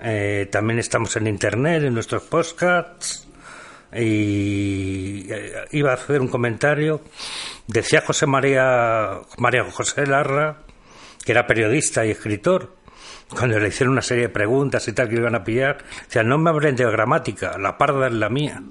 Eh, 0.00 0.48
también 0.52 0.78
estamos 0.78 1.16
en 1.16 1.26
internet, 1.26 1.82
en 1.82 1.92
nuestros 1.92 2.22
podcasts. 2.22 3.26
Y 3.92 5.26
eh, 5.28 5.54
iba 5.72 5.90
a 5.90 5.94
hacer 5.94 6.20
un 6.20 6.28
comentario. 6.28 7.00
Decía 7.66 8.00
José 8.00 8.26
María, 8.26 9.22
María 9.38 9.64
José 9.72 10.06
Larra, 10.06 10.58
que 11.24 11.32
era 11.32 11.48
periodista 11.48 12.06
y 12.06 12.12
escritor, 12.12 12.76
cuando 13.28 13.58
le 13.58 13.66
hicieron 13.66 13.90
una 13.94 14.02
serie 14.02 14.28
de 14.28 14.32
preguntas 14.32 14.86
y 14.86 14.92
tal 14.92 15.08
que 15.08 15.16
iban 15.16 15.34
a 15.34 15.42
pillar, 15.42 15.78
decía, 16.04 16.22
no 16.22 16.38
me 16.38 16.50
hablen 16.50 16.76
de 16.76 16.84
gramática, 16.84 17.58
la 17.58 17.76
parda 17.76 18.06
es 18.06 18.12
la 18.12 18.28
mía. 18.28 18.62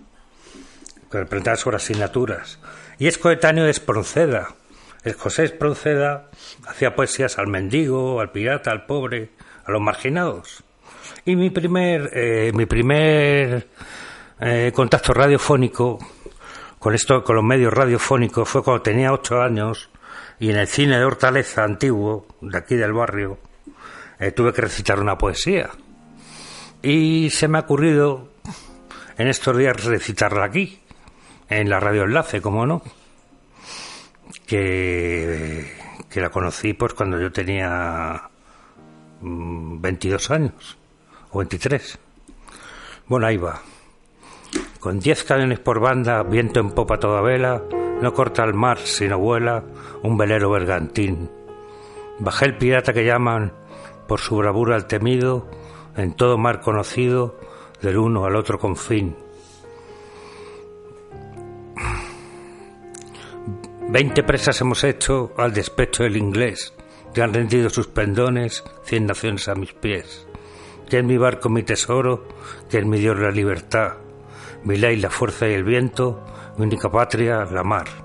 Que 1.12 1.26
le 1.30 1.58
sobre 1.58 1.76
asignaturas. 1.76 2.58
Y 3.00 3.08
es 3.08 3.18
coetáneo 3.18 3.66
de 3.66 3.72
Espronceda. 3.72 4.56
El 5.06 5.14
José 5.14 5.44
Espronceda 5.44 6.32
hacía 6.68 6.96
poesías 6.96 7.38
al 7.38 7.46
mendigo, 7.46 8.20
al 8.20 8.32
pirata, 8.32 8.72
al 8.72 8.88
pobre, 8.88 9.30
a 9.64 9.72
los 9.72 9.80
marginados. 9.80 10.64
Y 11.26 11.36
mi 11.36 11.52
primer, 11.52 12.10
eh, 12.12 12.52
mi 12.56 12.66
primer 12.66 13.68
eh, 14.40 14.72
contacto 14.74 15.14
radiofónico 15.14 16.00
con 16.80 16.96
esto, 16.96 17.24
con 17.24 17.36
los 17.36 17.46
medios 17.46 17.72
radiofónicos, 17.72 18.50
fue 18.50 18.64
cuando 18.64 18.82
tenía 18.82 19.14
ocho 19.14 19.42
años 19.42 19.92
y 20.40 20.50
en 20.50 20.58
el 20.58 20.68
cine 20.68 20.98
de 20.98 21.06
Hortaleza 21.06 21.64
antiguo, 21.64 22.26
de 22.42 22.58
aquí 22.58 22.76
del 22.76 22.94
barrio, 22.94 23.38
eh, 24.20 24.32
tuve 24.32 24.54
que 24.54 24.62
recitar 24.64 25.00
una 25.00 25.20
poesía. 25.20 25.70
Y 26.82 27.30
se 27.30 27.48
me 27.48 27.60
ha 27.60 27.62
ocurrido 27.62 28.30
en 29.20 29.28
estos 29.28 29.56
días 29.56 29.84
recitarla 29.86 30.46
aquí, 30.46 30.82
en 31.48 31.70
la 31.70 31.80
radio 31.80 32.04
enlace, 32.06 32.42
como 32.42 32.66
no, 32.66 32.82
que, 34.46 35.72
que 36.10 36.22
la 36.22 36.30
conocí 36.30 36.74
pues 36.74 36.94
cuando 36.94 37.20
yo 37.20 37.32
tenía 37.32 38.30
mm, 39.22 39.82
22 39.82 40.32
años, 40.32 40.78
o 41.32 41.40
23. 41.40 42.00
Bueno, 43.08 43.28
ahí 43.28 43.38
va. 43.38 43.62
Con 44.80 45.00
10 45.00 45.24
cañones 45.24 45.60
por 45.60 45.80
banda, 45.80 46.24
viento 46.24 46.60
en 46.60 46.72
popa 46.72 47.00
toda 47.00 47.22
vela, 47.22 47.64
no 48.02 48.14
corta 48.14 48.44
el 48.44 48.54
mar 48.54 48.78
sino 48.80 49.18
vuela 49.18 49.64
un 50.04 50.18
velero 50.18 50.50
bergantín. 50.52 51.30
Bajé 52.20 52.46
el 52.46 52.58
pirata 52.58 52.94
que 52.94 53.06
llaman 53.06 53.54
por 54.08 54.20
su 54.20 54.38
bravura 54.38 54.76
al 54.76 54.88
temido, 54.88 55.50
en 55.98 56.14
todo 56.14 56.38
mar 56.38 56.62
conocido, 56.62 57.40
del 57.82 57.98
uno 57.98 58.26
al 58.26 58.36
otro 58.36 58.60
confín. 58.60 59.16
Veinte 63.96 64.24
presas 64.24 64.60
hemos 64.60 64.84
hecho 64.84 65.32
al 65.38 65.54
despecho 65.54 66.04
del 66.04 66.18
inglés, 66.18 66.74
que 67.14 67.22
han 67.22 67.34
rendido 67.34 67.70
sus 67.70 67.88
pendones 67.88 68.62
cien 68.84 69.06
naciones 69.06 69.48
a 69.48 69.56
mis 69.56 69.72
pies. 69.72 70.28
Que 70.90 70.98
en 70.98 71.06
mi 71.06 71.18
barco 71.18 71.48
mi 71.48 71.64
tesoro, 71.64 72.28
que 72.70 72.80
en 72.80 72.90
mi 72.90 73.00
Dios 73.00 73.18
la 73.18 73.32
libertad, 73.32 73.94
mi 74.66 74.76
ley 74.76 74.98
la 74.98 75.10
fuerza 75.10 75.48
y 75.48 75.54
el 75.54 75.64
viento, 75.64 76.26
mi 76.58 76.66
única 76.66 76.90
patria 76.90 77.46
la 77.46 77.64
mar. 77.64 78.05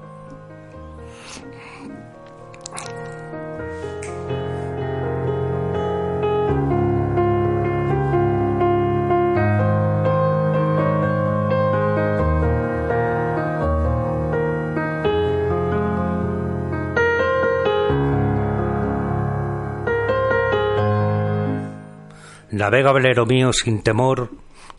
Navega 22.60 22.92
velero 22.92 23.24
mío 23.24 23.54
sin 23.54 23.80
temor, 23.82 24.28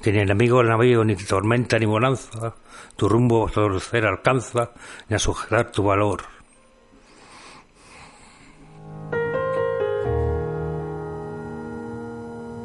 que 0.03 0.11
ni 0.11 0.19
enemigo 0.19 0.61
navío, 0.61 1.03
ni 1.03 1.15
tormenta 1.15 1.79
ni 1.79 1.87
bonanza, 1.87 2.53
tu 2.95 3.09
rumbo 3.09 3.49
torcer 3.49 4.05
alcanza, 4.05 4.69
ni 5.09 5.15
a 5.15 5.19
sujetar 5.19 5.71
tu 5.71 5.81
valor. 5.81 6.21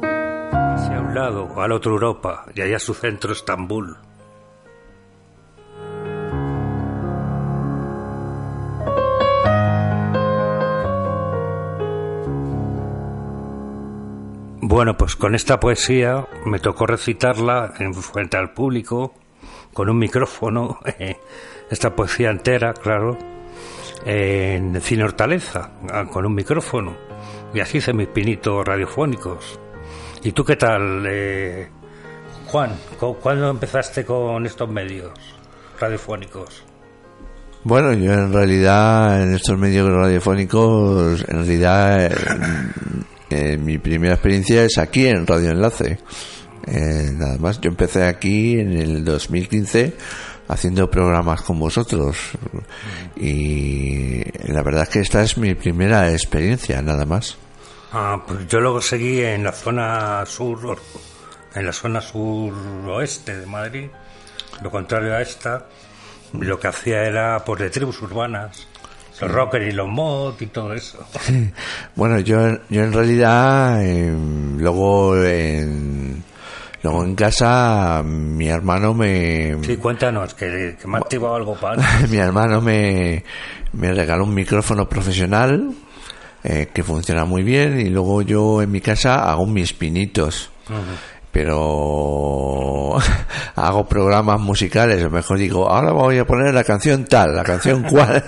Hacia 0.03 1.01
un 1.01 1.15
lado, 1.15 1.63
al 1.63 1.71
otro 1.71 1.93
Europa, 1.93 2.45
y 2.53 2.61
allá 2.61 2.77
su 2.77 2.93
centro 2.93 3.33
Estambul. 3.33 3.97
Bueno, 14.77 14.95
pues 14.95 15.15
con 15.15 15.33
esta 15.33 15.59
poesía 15.59 16.27
me 16.45 16.59
tocó 16.59 16.85
recitarla 16.85 17.73
en 17.79 17.95
frente 17.95 18.37
al 18.37 18.53
público 18.53 19.15
con 19.73 19.89
un 19.89 19.97
micrófono, 19.97 20.77
esta 21.71 21.95
poesía 21.95 22.29
entera, 22.29 22.73
claro, 22.73 23.17
en 24.05 24.79
Cine 24.79 25.05
Hortaleza, 25.05 25.71
ah, 25.91 26.05
con 26.05 26.27
un 26.27 26.35
micrófono. 26.35 26.95
Y 27.55 27.59
así 27.59 27.79
hice 27.79 27.91
mis 27.91 28.09
pinitos 28.09 28.63
radiofónicos. 28.67 29.59
¿Y 30.21 30.31
tú 30.31 30.45
qué 30.45 30.57
tal, 30.57 31.03
eh, 31.09 31.69
Juan? 32.45 32.77
¿Cuándo 32.99 33.49
empezaste 33.49 34.05
con 34.05 34.45
estos 34.45 34.69
medios 34.69 35.11
radiofónicos? 35.79 36.63
Bueno, 37.63 37.93
yo 37.93 38.13
en 38.13 38.31
realidad 38.31 39.23
en 39.23 39.33
estos 39.33 39.57
medios 39.57 39.89
radiofónicos, 39.89 41.25
en 41.27 41.35
realidad 41.35 42.11
mi 43.29 43.77
primera 43.77 44.13
experiencia 44.15 44.63
es 44.63 44.77
aquí 44.77 45.07
en 45.07 45.27
Radio 45.27 45.51
Enlace. 45.51 45.99
Eh, 46.65 47.11
nada 47.13 47.37
más, 47.37 47.61
yo 47.61 47.69
empecé 47.69 48.05
aquí 48.05 48.59
en 48.59 48.73
el 48.73 49.05
2015 49.05 49.95
haciendo 50.49 50.89
programas 50.89 51.41
con 51.41 51.59
vosotros 51.59 52.17
y 53.15 54.23
la 54.51 54.63
verdad 54.63 54.83
es 54.83 54.89
que 54.89 54.99
esta 54.99 55.21
es 55.21 55.37
mi 55.37 55.55
primera 55.55 56.11
experiencia, 56.11 56.81
nada 56.81 57.05
más. 57.05 57.37
Ah, 57.91 58.23
pues 58.25 58.47
yo 58.47 58.59
luego 58.59 58.81
seguí 58.81 59.21
en 59.21 59.43
la 59.43 59.51
zona 59.51 60.25
sur, 60.25 60.77
en 61.55 61.65
la 61.65 61.73
zona 61.73 62.01
suroeste 62.01 63.37
de 63.37 63.45
Madrid, 63.45 63.89
lo 64.61 64.69
contrario 64.69 65.15
a 65.15 65.21
esta, 65.21 65.67
lo 66.33 66.59
que 66.59 66.67
hacía 66.67 67.03
era 67.03 67.43
por 67.45 67.59
de 67.59 67.69
tribus 67.69 68.01
urbanas 68.01 68.67
los 69.21 69.31
rockers 69.31 69.67
y 69.67 69.71
los 69.71 69.87
mods 69.87 70.41
y 70.41 70.47
todo 70.47 70.73
eso. 70.73 70.99
bueno, 71.95 72.19
yo, 72.19 72.37
yo 72.69 72.83
en 72.83 72.93
realidad, 72.93 73.83
em, 73.83 74.57
luego 74.59 75.21
en, 75.23 76.23
luego 76.83 77.03
en 77.03 77.15
casa, 77.15 78.03
mi 78.03 78.47
hermano 78.47 78.93
me... 78.93 79.57
Sí, 79.63 79.77
cuéntanos, 79.77 80.33
que, 80.33 80.77
me 80.85 80.97
ha 80.97 80.99
activado 80.99 81.35
algo 81.35 81.55
para... 81.55 81.81
mi 82.09 82.17
hermano 82.17 82.61
me, 82.61 83.23
me 83.73 83.93
regaló 83.93 84.23
un 84.23 84.33
micrófono 84.33 84.87
profesional 84.87 85.71
eh, 86.43 86.69
que 86.73 86.83
funciona 86.83 87.25
muy 87.25 87.43
bien 87.43 87.79
y 87.79 87.89
luego 87.89 88.21
yo 88.21 88.61
en 88.61 88.71
mi 88.71 88.81
casa 88.81 89.29
hago 89.29 89.45
mis 89.45 89.73
pinitos 89.73 90.51
pero 91.37 92.97
hago 93.55 93.87
programas 93.87 94.41
musicales, 94.41 95.03
o 95.03 95.11
mejor 95.11 95.37
digo, 95.37 95.69
ahora 95.69 95.91
voy 95.91 96.17
a 96.17 96.25
poner 96.25 96.51
la 96.51 96.63
canción 96.63 97.05
tal, 97.05 97.35
la 97.35 97.43
canción 97.43 97.83
cual. 97.89 98.23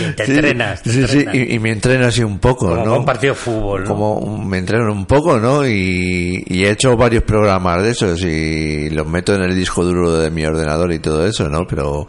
y 0.00 0.12
te 0.14 0.24
entrenas. 0.34 0.80
sí, 0.82 1.06
sí, 1.06 1.24
y, 1.32 1.58
me 1.60 1.70
entreno 1.70 2.08
así 2.08 2.24
un 2.24 2.40
poco, 2.40 2.70
Como 2.70 2.84
¿no? 2.84 2.96
un 2.98 3.04
partido 3.04 3.34
de 3.34 3.38
fútbol, 3.38 3.84
Como 3.84 4.36
me 4.44 4.58
entreno 4.58 4.90
un 4.92 5.06
poco, 5.06 5.38
¿no? 5.38 5.64
Y, 5.64 6.42
y, 6.44 6.64
he 6.64 6.70
hecho 6.70 6.96
varios 6.96 7.22
programas 7.22 7.84
de 7.84 7.90
esos 7.90 8.20
y 8.24 8.90
los 8.90 9.06
meto 9.06 9.32
en 9.32 9.42
el 9.42 9.54
disco 9.54 9.84
duro 9.84 10.18
de 10.18 10.32
mi 10.32 10.44
ordenador 10.44 10.92
y 10.92 10.98
todo 10.98 11.24
eso, 11.24 11.48
¿no? 11.48 11.68
Pero 11.68 12.08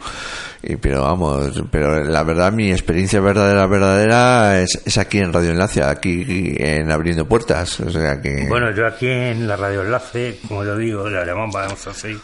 y, 0.62 0.76
pero 0.76 1.02
vamos, 1.02 1.60
pero 1.70 2.04
la 2.04 2.22
verdad 2.22 2.52
mi 2.52 2.70
experiencia 2.70 3.20
verdadera, 3.20 3.66
verdadera 3.66 4.60
es, 4.60 4.80
es 4.84 4.96
aquí 4.96 5.18
en 5.18 5.32
Radio 5.32 5.50
Enlace, 5.50 5.82
aquí 5.82 6.54
en 6.56 6.90
Abriendo 6.90 7.26
Puertas, 7.26 7.80
o 7.80 7.90
sea 7.90 8.20
que... 8.20 8.46
Bueno, 8.48 8.70
yo 8.70 8.86
aquí 8.86 9.08
en 9.08 9.48
la 9.48 9.56
Radio 9.56 9.82
Enlace, 9.82 10.38
como 10.46 10.64
yo 10.64 10.76
digo, 10.76 11.08
la 11.10 11.24
llamamos, 11.24 11.54
vamos 11.54 11.86
así, 11.88 12.16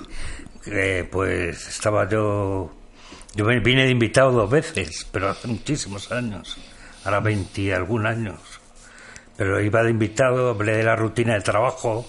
eh, 0.67 1.09
pues 1.11 1.69
estaba 1.69 2.09
yo, 2.09 2.71
yo 3.35 3.45
vine 3.45 3.85
de 3.85 3.91
invitado 3.91 4.31
dos 4.31 4.51
veces, 4.51 5.07
pero 5.11 5.31
hace 5.31 5.49
muchísimos 5.49 6.13
años, 6.13 6.59
ahora 7.05 7.19
20 7.19 7.61
y 7.61 7.71
algún 7.73 8.07
años, 8.07 8.39
pero 9.37 9.61
iba 9.61 9.83
de 9.83 9.91
invitado, 9.91 10.51
hablé 10.51 10.77
de 10.77 10.85
la 10.85 10.95
rutina 10.95 11.33
del 11.33 11.43
trabajo, 11.43 12.07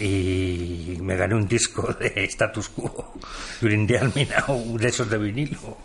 y 0.00 0.98
me 1.02 1.14
gané 1.16 1.34
un 1.34 1.46
disco 1.46 1.94
de 1.98 2.24
Status 2.24 2.70
Quo 2.70 3.14
y 3.60 3.66
un 3.66 3.72
Indian 3.72 4.12
de 4.14 4.88
esos 4.88 5.08
de 5.10 5.18
vinilo. 5.18 5.76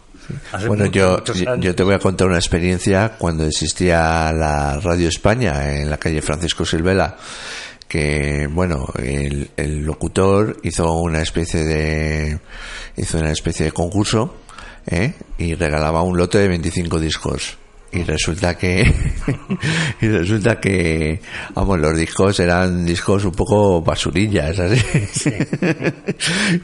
bueno, 0.67 0.85
yo, 0.85 1.23
yo 1.59 1.75
te 1.75 1.83
voy 1.83 1.95
a 1.95 1.99
contar 1.99 2.27
una 2.27 2.37
experiencia 2.37 3.15
cuando 3.17 3.45
existía 3.45 4.31
la 4.31 4.79
Radio 4.79 5.09
España 5.09 5.75
en 5.75 5.89
la 5.89 5.97
calle 5.97 6.21
Francisco 6.21 6.65
Silvela 6.65 7.17
que 7.87 8.47
bueno 8.49 8.87
el, 8.97 9.51
el 9.57 9.83
locutor 9.83 10.57
hizo 10.63 10.91
una 10.93 11.21
especie 11.21 11.63
de 11.63 12.39
hizo 12.97 13.19
una 13.19 13.31
especie 13.31 13.67
de 13.67 13.71
concurso 13.71 14.37
¿eh? 14.87 15.13
y 15.37 15.53
regalaba 15.53 16.01
un 16.01 16.17
lote 16.17 16.39
de 16.39 16.47
25 16.47 16.99
discos 16.99 17.57
y 17.95 18.03
resulta 18.03 18.57
que 18.57 18.83
y 20.01 20.07
resulta 20.07 20.59
que 20.59 21.21
vamos 21.53 21.79
los 21.79 21.97
discos 21.97 22.39
eran 22.39 22.85
discos 22.85 23.25
un 23.25 23.31
poco 23.31 23.81
basurillas 23.81 24.59
así 24.59 24.81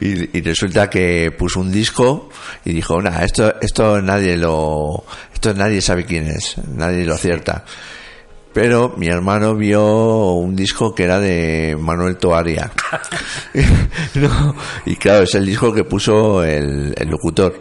y, 0.00 0.38
y, 0.38 0.40
resulta 0.42 0.90
que 0.90 1.32
puso 1.36 1.60
un 1.60 1.72
disco 1.72 2.28
y 2.64 2.72
dijo 2.72 3.00
nada 3.00 3.24
esto 3.24 3.54
esto 3.60 4.00
nadie 4.02 4.36
lo 4.36 5.04
esto 5.32 5.54
nadie 5.54 5.80
sabe 5.80 6.04
quién 6.04 6.28
es 6.28 6.58
nadie 6.68 7.04
lo 7.04 7.14
acierta 7.14 7.64
pero 8.52 8.94
mi 8.96 9.08
hermano 9.08 9.54
vio 9.54 10.32
un 10.32 10.54
disco 10.54 10.94
que 10.94 11.04
era 11.04 11.18
de 11.18 11.76
Manuel 11.78 12.16
Toaria. 12.16 12.70
No, 14.14 14.54
y 14.84 14.96
claro 14.96 15.24
es 15.24 15.34
el 15.34 15.46
disco 15.46 15.72
que 15.72 15.84
puso 15.84 16.44
el, 16.44 16.94
el 16.96 17.08
locutor 17.08 17.60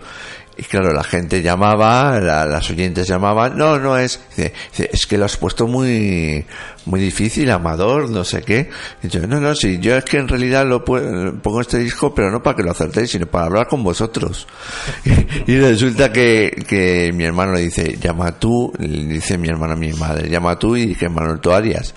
y 0.58 0.64
claro, 0.64 0.94
la 0.94 1.04
gente 1.04 1.42
llamaba, 1.42 2.20
las 2.20 2.70
oyentes 2.70 3.08
llamaban, 3.08 3.58
no, 3.58 3.80
no 3.80 3.98
es, 3.98 4.20
dice, 4.30 4.54
es 4.92 5.06
que 5.08 5.18
lo 5.18 5.26
has 5.26 5.38
puesto 5.38 5.66
muy, 5.66 6.46
muy 6.86 7.00
difícil, 7.00 7.50
amador, 7.52 8.10
no 8.10 8.24
sé 8.24 8.42
qué. 8.42 8.70
Y 9.02 9.08
yo, 9.08 9.26
no, 9.28 9.40
no, 9.40 9.56
sí, 9.56 9.80
yo 9.80 9.96
es 9.96 10.04
que 10.04 10.18
en 10.18 10.28
realidad 10.28 10.66
lo 10.66 10.84
pongo 10.84 11.62
este 11.62 11.80
disco, 11.80 12.14
pero 12.14 12.32
no 12.32 12.44
para 12.44 12.56
que 12.56 12.64
lo 12.64 12.72
acertéis, 12.72 13.12
sino 13.12 13.26
para 13.26 13.46
hablar 13.46 13.68
con 13.68 13.84
vosotros. 13.84 14.48
Y, 15.48 15.58
resulta 15.58 16.12
que, 16.12 16.64
que 16.68 17.12
mi 17.14 17.24
hermano 17.24 17.54
le 17.54 17.62
dice, 17.62 17.98
llama 18.00 18.32
tú, 18.38 18.72
dice 18.78 19.38
mi 19.38 19.48
hermano 19.48 19.74
a 19.74 19.76
mi 19.76 19.92
madre, 19.94 20.30
llama 20.30 20.58
tú 20.58 20.76
y 20.76 20.96
que 20.96 21.10
Manuel 21.10 21.40
Toarias 21.40 21.94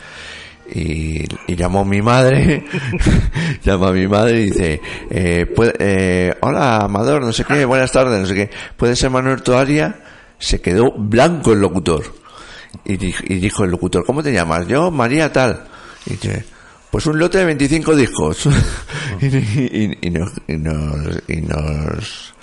y, 0.75 1.25
y 1.47 1.57
llamó 1.57 1.85
mi 1.85 2.03
madre, 2.03 2.65
llamó 3.63 3.87
a 3.87 3.93
mi 3.93 4.09
madre 4.09 4.41
y 4.41 4.45
dice, 4.47 4.81
eh, 5.11 5.47
eh, 5.79 6.35
hola 6.41 6.79
Amador, 6.79 7.23
no 7.23 7.33
sé 7.33 7.45
qué, 7.45 7.65
buenas 7.65 7.93
tardes, 7.93 8.21
no 8.21 8.27
sé 8.27 8.35
qué, 8.35 8.51
¿puede 8.77 8.97
ser 8.97 9.11
Manuel 9.11 9.43
Toaria? 9.43 10.01
Se 10.39 10.61
quedó 10.61 10.93
blanco 10.97 11.53
el 11.53 11.61
locutor. 11.61 12.03
Y, 12.85 12.95
y 12.95 13.39
dijo 13.39 13.65
el 13.65 13.71
locutor, 13.71 14.05
¿cómo 14.05 14.23
te 14.23 14.33
llamas? 14.33 14.67
Yo, 14.67 14.91
María 14.91 15.33
tal. 15.33 15.65
Y 16.07 16.15
dice, 16.15 16.45
pues 16.91 17.07
un 17.07 17.19
lote 17.19 17.39
de 17.39 17.45
25 17.45 17.95
discos. 17.95 18.47
y, 19.21 19.27
y, 19.27 19.99
y, 20.03 20.11
nos, 20.11 20.33
y, 20.49 20.57
nos, 20.57 21.23
y 21.29 21.41
nos 21.41 22.35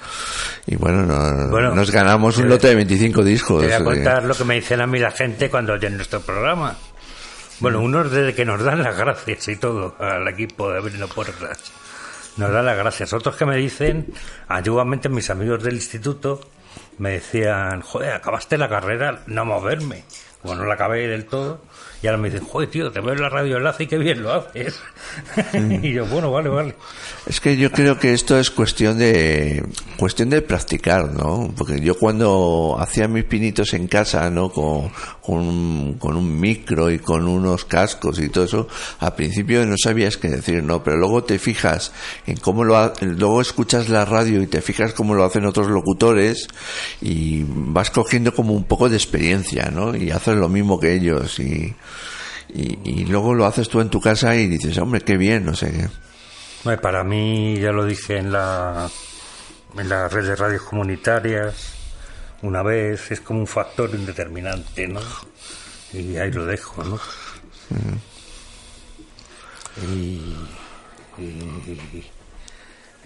y 0.68 0.76
bueno 0.76 1.04
nos, 1.04 1.76
nos 1.76 1.92
ganamos 1.92 2.38
un 2.38 2.48
lote 2.48 2.68
de 2.68 2.76
25 2.76 3.24
discos. 3.24 3.62
Te 3.62 3.68
voy 3.68 3.76
a 3.76 3.84
contar 3.84 4.24
lo 4.24 4.34
que 4.36 4.44
me 4.44 4.56
dicen 4.56 4.80
a 4.82 4.88
mí 4.88 5.00
la 5.00 5.12
gente 5.12 5.50
cuando 5.50 5.74
oyen 5.74 5.96
nuestro 5.96 6.22
programa. 6.22 6.78
Bueno, 7.62 7.80
unos 7.80 8.10
desde 8.10 8.34
que 8.34 8.44
nos 8.44 8.64
dan 8.64 8.82
las 8.82 8.98
gracias 8.98 9.48
y 9.48 9.56
todo 9.56 9.96
al 10.00 10.28
equipo 10.28 10.72
de 10.72 10.80
Abriendo 10.80 11.08
Puertas. 11.08 11.72
Nos 12.38 12.52
dan 12.52 12.66
las 12.66 12.76
gracias. 12.76 13.14
Otros 13.14 13.36
que 13.36 13.46
me 13.46 13.56
dicen, 13.56 14.12
antiguamente 14.48 15.10
mis 15.10 15.30
amigos 15.30 15.62
del 15.62 15.76
instituto, 15.76 16.42
me 16.98 17.12
decían, 17.12 17.82
joder, 17.82 18.14
acabaste 18.14 18.58
la 18.58 18.68
carrera, 18.68 19.22
no 19.28 19.46
moverme. 19.46 20.06
Como 20.42 20.56
no 20.56 20.66
la 20.66 20.74
acabé 20.74 21.08
del 21.08 21.28
todo, 21.28 21.62
y 22.02 22.08
ahora 22.08 22.18
me 22.18 22.30
dicen, 22.30 22.46
joder, 22.48 22.70
tío, 22.70 22.92
te 22.92 23.00
veo 23.00 23.14
en 23.14 23.22
la 23.22 23.30
radio 23.30 23.58
enlace 23.58 23.84
y 23.84 23.88
qué 23.88 23.98
bien 23.98 24.24
lo 24.24 24.34
haces. 24.34 24.80
y 25.82 25.94
yo, 25.94 26.06
bueno, 26.08 26.32
vale, 26.32 26.50
vale. 26.50 26.76
Es 27.28 27.40
que 27.40 27.56
yo 27.58 27.72
creo 27.72 28.00
que 28.00 28.14
esto 28.14 28.40
es 28.40 28.50
cuestión 28.50 28.98
de 28.98 29.64
cuestión 29.98 30.30
de 30.32 30.42
practicar, 30.42 31.12
¿no? 31.14 31.54
Porque 31.56 31.80
yo 31.80 31.96
cuando 31.98 32.76
hacía 32.80 33.08
mis 33.08 33.26
pinitos 33.26 33.74
en 33.74 33.88
casa, 33.88 34.30
¿no? 34.32 34.50
Con, 34.50 34.90
con, 35.22 35.38
un- 35.38 35.94
con 36.00 36.16
un 36.18 36.40
micro 36.40 36.90
y 36.90 36.98
con 37.00 37.28
unos 37.28 37.66
cascos 37.66 38.18
y 38.20 38.30
todo 38.30 38.46
eso, 38.46 38.68
al 39.00 39.14
principio 39.14 39.64
no 39.68 39.76
sabías 39.78 40.18
qué 40.18 40.30
decir, 40.30 40.64
¿no? 40.64 40.84
Pero 40.84 40.98
luego 40.98 41.24
te 41.24 41.38
fijas 41.38 41.92
en 42.26 42.38
cómo 42.38 42.64
lo 42.64 42.78
ha- 42.78 42.94
luego 43.02 43.42
escuchas 43.42 43.90
la 43.90 44.06
radio 44.06 44.42
y 44.42 44.48
te 44.48 44.62
fijas 44.62 44.94
cómo 44.94 45.14
lo 45.14 45.24
hacen 45.24 45.46
otros 45.46 45.68
locutores 45.68 46.48
y 47.02 47.44
vas 47.48 47.92
cogiendo 47.92 48.34
como 48.34 48.54
un 48.54 48.64
poco 48.64 48.90
de 48.90 48.96
experiencia, 48.98 49.70
¿no? 49.72 49.96
Y 49.96 50.10
haces 50.10 50.36
lo 50.36 50.50
mismo 50.50 50.80
que 50.80 50.96
ellos 50.96 51.40
y 51.40 51.76
y, 52.54 52.80
y 52.84 53.06
luego 53.06 53.34
lo 53.34 53.46
haces 53.46 53.70
tú 53.70 53.82
en 53.82 53.90
tu 53.90 54.00
casa 54.00 54.36
y 54.36 54.48
dices, 54.48 54.78
hombre, 54.78 55.02
qué 55.02 55.18
bien, 55.18 55.46
no 55.46 55.56
sé 55.56 55.72
qué. 55.72 56.78
Para 56.78 57.04
mí, 57.04 57.58
ya 57.60 57.72
lo 57.72 57.86
dije 57.86 58.18
en 58.18 58.32
la, 58.32 58.90
en 59.78 59.90
la 59.90 60.08
red 60.08 60.26
de 60.26 60.36
radios 60.36 60.62
comunitarias 60.64 61.74
una 62.42 62.64
vez, 62.64 63.12
es 63.12 63.22
como 63.22 63.40
un 63.40 63.48
factor 63.48 63.90
indeterminante, 63.94 64.88
¿no? 64.88 65.02
Y 65.94 66.18
ahí 66.18 66.32
lo 66.32 66.46
dejo, 66.46 66.84
¿no? 66.84 67.00
Y, 69.88 70.36
y, 71.18 72.10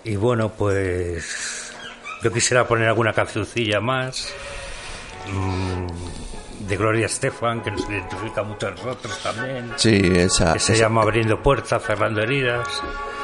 y 0.04 0.16
bueno, 0.16 0.52
pues 0.54 1.74
yo 2.24 2.32
quisiera 2.32 2.68
poner 2.68 2.88
alguna 2.88 3.14
cancioncilla 3.14 3.80
más 3.80 4.30
mm, 5.32 5.88
de 6.68 6.78
Gloria 6.78 7.06
Estefan, 7.06 7.62
que 7.62 7.72
nos 7.72 7.90
identifica 7.90 8.44
mucho 8.44 8.68
a 8.68 8.72
nosotros 8.72 9.20
también, 9.22 9.72
Sí, 9.76 10.02
esa, 10.16 10.54
que 10.54 10.60
se 10.60 10.74
esa- 10.74 10.84
llama 10.84 11.02
Abriendo 11.04 11.42
Puertas, 11.42 11.84
Cerrando 11.84 12.22
Heridas. 12.22 12.68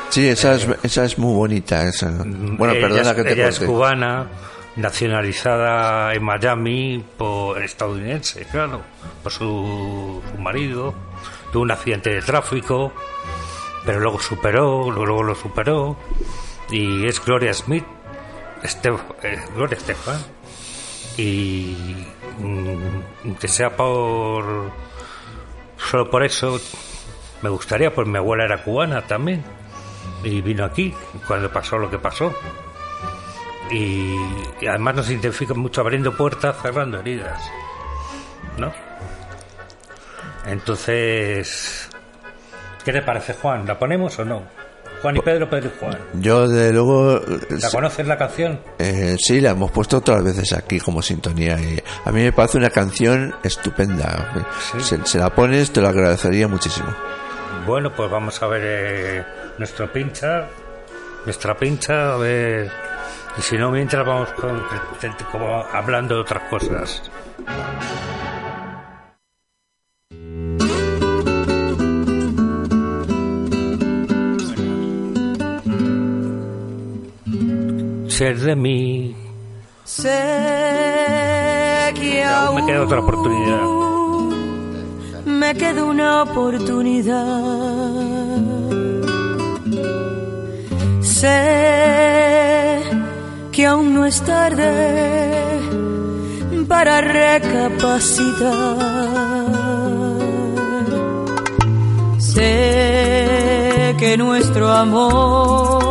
sí, 0.09 0.27
esa 0.27 0.55
es, 0.55 0.67
esa 0.83 1.05
es 1.05 1.17
muy 1.17 1.33
bonita. 1.33 1.87
Esa. 1.87 2.11
Bueno, 2.23 2.73
ella, 2.73 2.87
perdona 2.87 3.15
que 3.15 3.23
te 3.23 3.33
ella 3.33 3.47
es 3.49 3.59
cubana, 3.59 4.27
nacionalizada 4.75 6.13
en 6.13 6.23
Miami 6.23 7.03
por 7.17 7.61
estadounidense, 7.61 8.45
claro, 8.51 8.81
por 9.23 9.31
su, 9.31 10.21
su 10.31 10.37
marido. 10.41 10.93
Tuvo 11.51 11.63
un 11.63 11.71
accidente 11.71 12.11
de 12.11 12.21
tráfico, 12.21 12.93
pero 13.85 13.99
luego 13.99 14.19
superó, 14.19 14.89
luego 14.91 15.23
lo 15.23 15.35
superó. 15.35 15.97
Y 16.69 17.05
es 17.07 17.23
Gloria 17.25 17.53
Smith, 17.53 17.83
Estef- 18.63 19.15
eh, 19.23 19.39
Gloria 19.55 19.75
Estefan. 19.77 20.21
Y 21.17 21.75
que 23.39 23.47
sea 23.47 23.75
por. 23.75 24.71
Solo 25.77 26.09
por 26.09 26.23
eso 26.23 26.59
me 27.41 27.49
gustaría, 27.49 27.93
pues 27.93 28.07
mi 28.07 28.17
abuela 28.17 28.45
era 28.45 28.63
cubana 28.63 29.01
también 29.01 29.43
y 30.23 30.41
vino 30.41 30.63
aquí 30.63 30.93
cuando 31.27 31.51
pasó 31.51 31.77
lo 31.77 31.89
que 31.89 31.97
pasó. 31.97 32.33
Y, 33.71 34.15
y 34.59 34.67
además 34.67 34.95
nos 34.95 35.09
identifica 35.09 35.53
mucho 35.53 35.81
abriendo 35.81 36.15
puertas, 36.15 36.61
cerrando 36.61 36.99
heridas. 36.99 37.41
¿No? 38.57 38.71
Entonces, 40.45 41.89
¿qué 42.83 42.91
te 42.91 43.01
parece, 43.01 43.33
Juan? 43.33 43.65
¿La 43.65 43.79
ponemos 43.79 44.17
o 44.19 44.25
no? 44.25 44.60
Juan 45.01 45.17
y 45.17 45.19
Pedro, 45.21 45.49
Pedro 45.49 45.69
y 45.75 45.79
Juan. 45.79 45.97
Yo, 46.13 46.47
de 46.47 46.71
luego, 46.71 47.19
¿La 47.49 47.69
conoces 47.71 48.05
la 48.07 48.17
canción? 48.17 48.59
eh, 48.79 49.15
sí, 49.19 49.41
la 49.41 49.51
hemos 49.51 49.71
puesto 49.71 49.97
otras 49.97 50.23
veces 50.23 50.53
aquí 50.53 50.79
como 50.79 51.01
sintonía. 51.01 51.59
Y 51.59 51.81
a 52.05 52.11
mí 52.11 52.21
me 52.23 52.31
parece 52.31 52.57
una 52.57 52.69
canción 52.69 53.33
estupenda. 53.43 54.31
Sí. 54.71 54.79
Se, 54.81 55.05
se 55.05 55.17
la 55.17 55.29
pones, 55.33 55.71
te 55.71 55.81
lo 55.81 55.87
agradecería 55.89 56.47
muchísimo. 56.47 56.87
Bueno, 57.65 57.91
pues 57.95 58.09
vamos 58.09 58.41
a 58.41 58.47
ver 58.47 58.61
eh, 58.63 59.25
nuestro 59.57 59.91
pincha, 59.91 60.47
nuestra 61.25 61.55
pincha, 61.57 62.13
a 62.13 62.17
ver. 62.17 62.71
Y 63.37 63.41
si 63.41 63.57
no, 63.57 63.71
mientras 63.71 64.05
vamos 64.05 64.29
con, 64.33 64.61
como 65.31 65.63
hablando 65.71 66.15
de 66.15 66.21
otras 66.21 66.43
cosas. 66.49 67.01
Ser 78.21 78.37
de 78.39 78.55
mí. 78.55 79.15
Sé 79.83 80.09
que 81.99 82.23
Aún 82.23 82.55
me 82.57 82.65
queda 82.67 82.83
otra 82.83 82.99
oportunidad. 82.99 83.61
me 85.25 85.55
queda 85.55 85.83
una 85.83 86.21
oportunidad. 86.21 87.25
Sé 91.01 91.39
que 93.51 93.65
aún 93.65 93.95
no 93.95 94.05
es 94.05 94.21
tarde 94.21 95.59
para 96.67 97.01
recapacitar. 97.01 98.77
Sé 102.19 103.95
que 103.97 104.15
nuestro 104.15 104.69
amor 104.69 105.90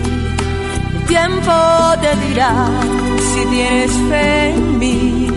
Tiempo 1.11 1.53
te 2.03 2.11
dirá 2.25 2.51
si 3.29 3.41
tienes 3.53 3.91
fe 4.09 4.51
en 4.51 4.79
mí, 4.79 5.27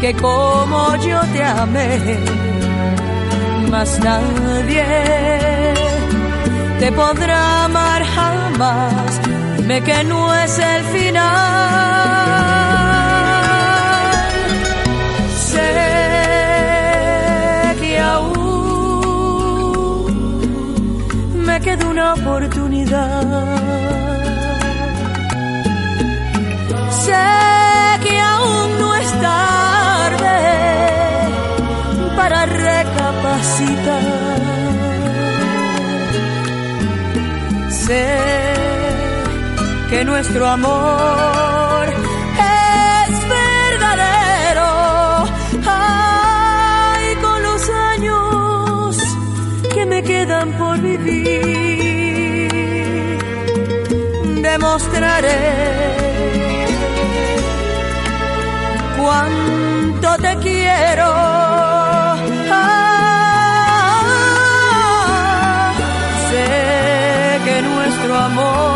que 0.00 0.10
como 0.14 0.78
yo 1.06 1.20
te 1.32 1.42
amé, 1.42 1.88
más 3.72 3.90
nadie 3.98 4.84
te 6.78 6.92
podrá 6.92 7.64
amar 7.64 8.00
jamás, 8.14 9.20
dime 9.56 9.78
que 9.82 10.04
no 10.04 10.20
es 10.44 10.58
el 10.58 10.82
final. 10.94 11.22
Sé 15.50 15.72
que 17.80 17.92
aún 17.98 18.42
me 21.46 21.56
queda 21.60 21.84
una 21.94 22.14
oportunidad 22.14 24.11
sé 27.06 27.28
que 28.04 28.14
aún 28.20 28.78
no 28.80 28.88
es 29.02 29.10
tarde 29.28 30.38
para 32.18 32.38
recapacitar. 32.46 34.04
Sé 37.86 38.08
que 39.90 40.04
nuestro 40.04 40.42
amor 40.46 41.84
es 42.58 43.12
verdadero. 43.40 44.70
Ay, 45.66 47.06
con 47.24 47.38
los 47.48 47.62
años 47.94 48.96
que 49.74 49.82
me 49.86 50.02
quedan 50.02 50.48
por 50.60 50.76
vivir, 50.80 52.48
demostraré 54.48 55.81
cuánto 59.02 60.08
te 60.18 60.36
quiero. 60.36 61.06
Ah, 62.50 63.74
sé 66.30 67.40
que 67.44 67.62
nuestro 67.62 68.16
amor 68.16 68.71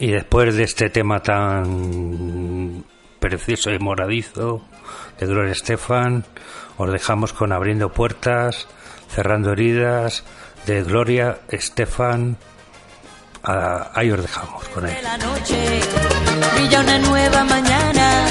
Y 0.00 0.12
después 0.12 0.54
de 0.54 0.62
este 0.62 0.90
tema 0.90 1.20
tan 1.20 2.84
precioso 3.18 3.70
y 3.70 3.78
moradizo 3.80 4.62
de 5.18 5.26
Gloria 5.26 5.52
Estefan, 5.52 6.24
os 6.76 6.92
dejamos 6.92 7.32
con 7.32 7.52
Abriendo 7.52 7.92
Puertas, 7.92 8.68
Cerrando 9.12 9.52
Heridas, 9.52 10.22
de 10.66 10.84
Gloria 10.84 11.40
Estefan. 11.48 12.36
ahí 13.42 14.10
os 14.12 14.22
dejamos 14.22 14.68
con 14.68 14.86
él. 14.86 14.96
La 15.02 15.18
noche 15.18 15.80
brilla 16.54 16.80
una 16.80 16.98
nueva 16.98 17.44
mañana, 17.44 18.26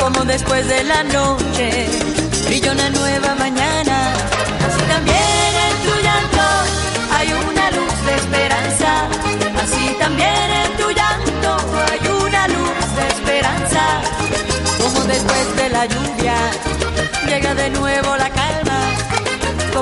como 0.00 0.24
después 0.24 0.66
de 0.66 0.82
la 0.84 1.02
noche 1.02 1.88
brilla 2.46 2.72
una 2.72 2.88
nueva 2.88 3.34
mañana. 3.34 3.85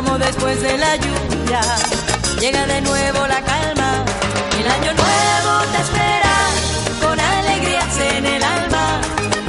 Como 0.05 0.19
después 0.19 0.61
de 0.61 0.79
la 0.79 0.97
lluvia 0.97 1.61
llega 2.41 2.67
de 2.67 2.81
nuevo 2.83 3.27
la 3.27 3.41
calma, 3.43 4.05
el 4.59 4.67
año 4.67 4.93
nuevo 4.93 5.53
te 5.73 5.83
espera 5.83 6.35
con 7.01 7.21
alegrías 7.21 7.99
en 8.17 8.27
el 8.27 8.43
alma, 8.43 9.01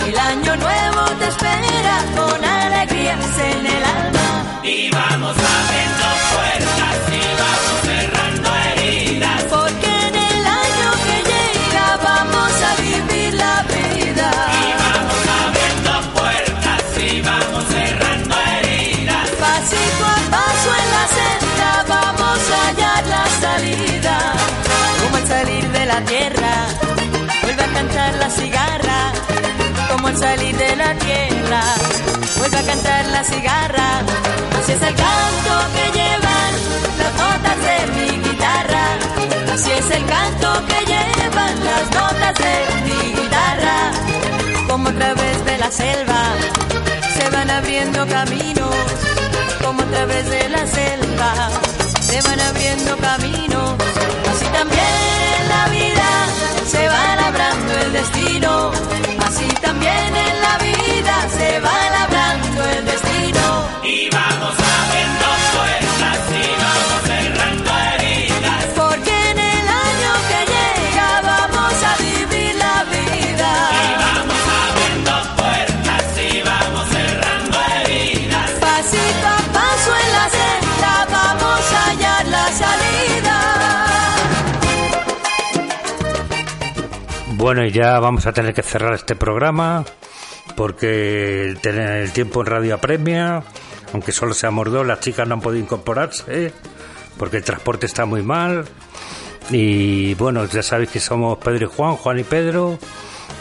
el 0.08 0.18
año 0.18 0.56
nuevo 0.56 1.02
te 1.20 1.28
espera 1.28 1.98
con 2.16 2.44
alegrías 2.44 3.40
en 3.40 3.66
el 3.66 3.84
alma. 3.84 4.62
Y 4.64 4.90
vamos 4.92 5.36
abriendo 5.38 5.95
puertas 5.95 5.95
la 30.86 30.94
tierra, 31.00 31.62
vuelve 32.38 32.58
a 32.58 32.64
cantar 32.64 33.06
la 33.08 33.24
cigarra. 33.24 33.90
Así 34.58 34.72
es 34.78 34.82
el 34.90 34.96
canto 35.06 35.54
que 35.76 35.86
llevan 36.00 36.52
las 37.02 37.14
notas 37.24 37.58
de 37.68 37.78
mi 37.96 38.10
guitarra. 38.26 38.86
Así 39.54 39.72
es 39.72 39.90
el 39.98 40.06
canto 40.06 40.48
que 40.70 40.80
llevan 40.94 41.56
las 41.70 41.86
notas 42.00 42.34
de 42.46 42.56
mi 42.86 43.00
guitarra. 43.18 43.80
Como 44.70 44.90
a 44.90 44.94
través 44.94 45.46
de 45.46 45.58
la 45.58 45.72
selva 45.72 46.22
se 47.16 47.30
van 47.30 47.50
abriendo 47.50 48.06
caminos. 48.08 48.76
Como 49.64 49.82
a 49.82 49.86
través 49.86 50.30
de 50.30 50.50
la 50.50 50.64
selva 50.68 51.32
se 52.10 52.22
van 52.22 52.40
abriendo 52.40 52.98
caminos. 52.98 53.76
Así 54.32 54.46
también 54.60 55.40
la 55.54 55.64
vida 55.78 56.10
Así 57.98 59.48
también 59.62 60.16
en 60.16 60.42
la 60.42 60.58
vida 60.58 61.30
se 61.30 61.60
va 61.62 61.90
labrando 61.92 62.64
el 62.66 62.86
destino. 62.86 63.70
Y 63.84 64.10
vamos 64.10 64.54
abriendo 64.60 64.85
Bueno, 87.38 87.66
y 87.66 87.72
ya 87.72 88.00
vamos 88.00 88.26
a 88.28 88.32
tener 88.32 88.54
que 88.54 88.64
cerrar 88.64 88.94
este 88.94 89.14
programa 89.14 89.84
porque 90.56 91.50
el, 91.50 92.12
tiempo 92.14 92.40
en 92.40 92.46
radio 92.46 92.76
apremia, 92.76 93.44
aunque 93.92 94.14
solo 94.14 94.34
seamos 94.34 94.72
dos, 94.72 94.88
las 94.88 95.02
chicas 95.02 95.28
no 95.28 95.34
han 95.34 95.42
podido 95.42 95.62
incorporarse 95.62 96.54
porque 97.18 97.38
el 97.38 97.44
transporte 97.44 97.88
está 97.88 98.06
muy 98.06 98.24
mal. 98.24 98.64
Y 99.50 100.14
bueno, 100.14 100.46
ya 100.46 100.64
sabéis 100.64 100.92
que 100.92 101.02
somos 101.02 101.38
Pedro 101.40 101.66
y 101.66 101.70
Juan, 101.76 101.98
Juan 101.98 102.20
y 102.20 102.24
Pedro, 102.24 102.80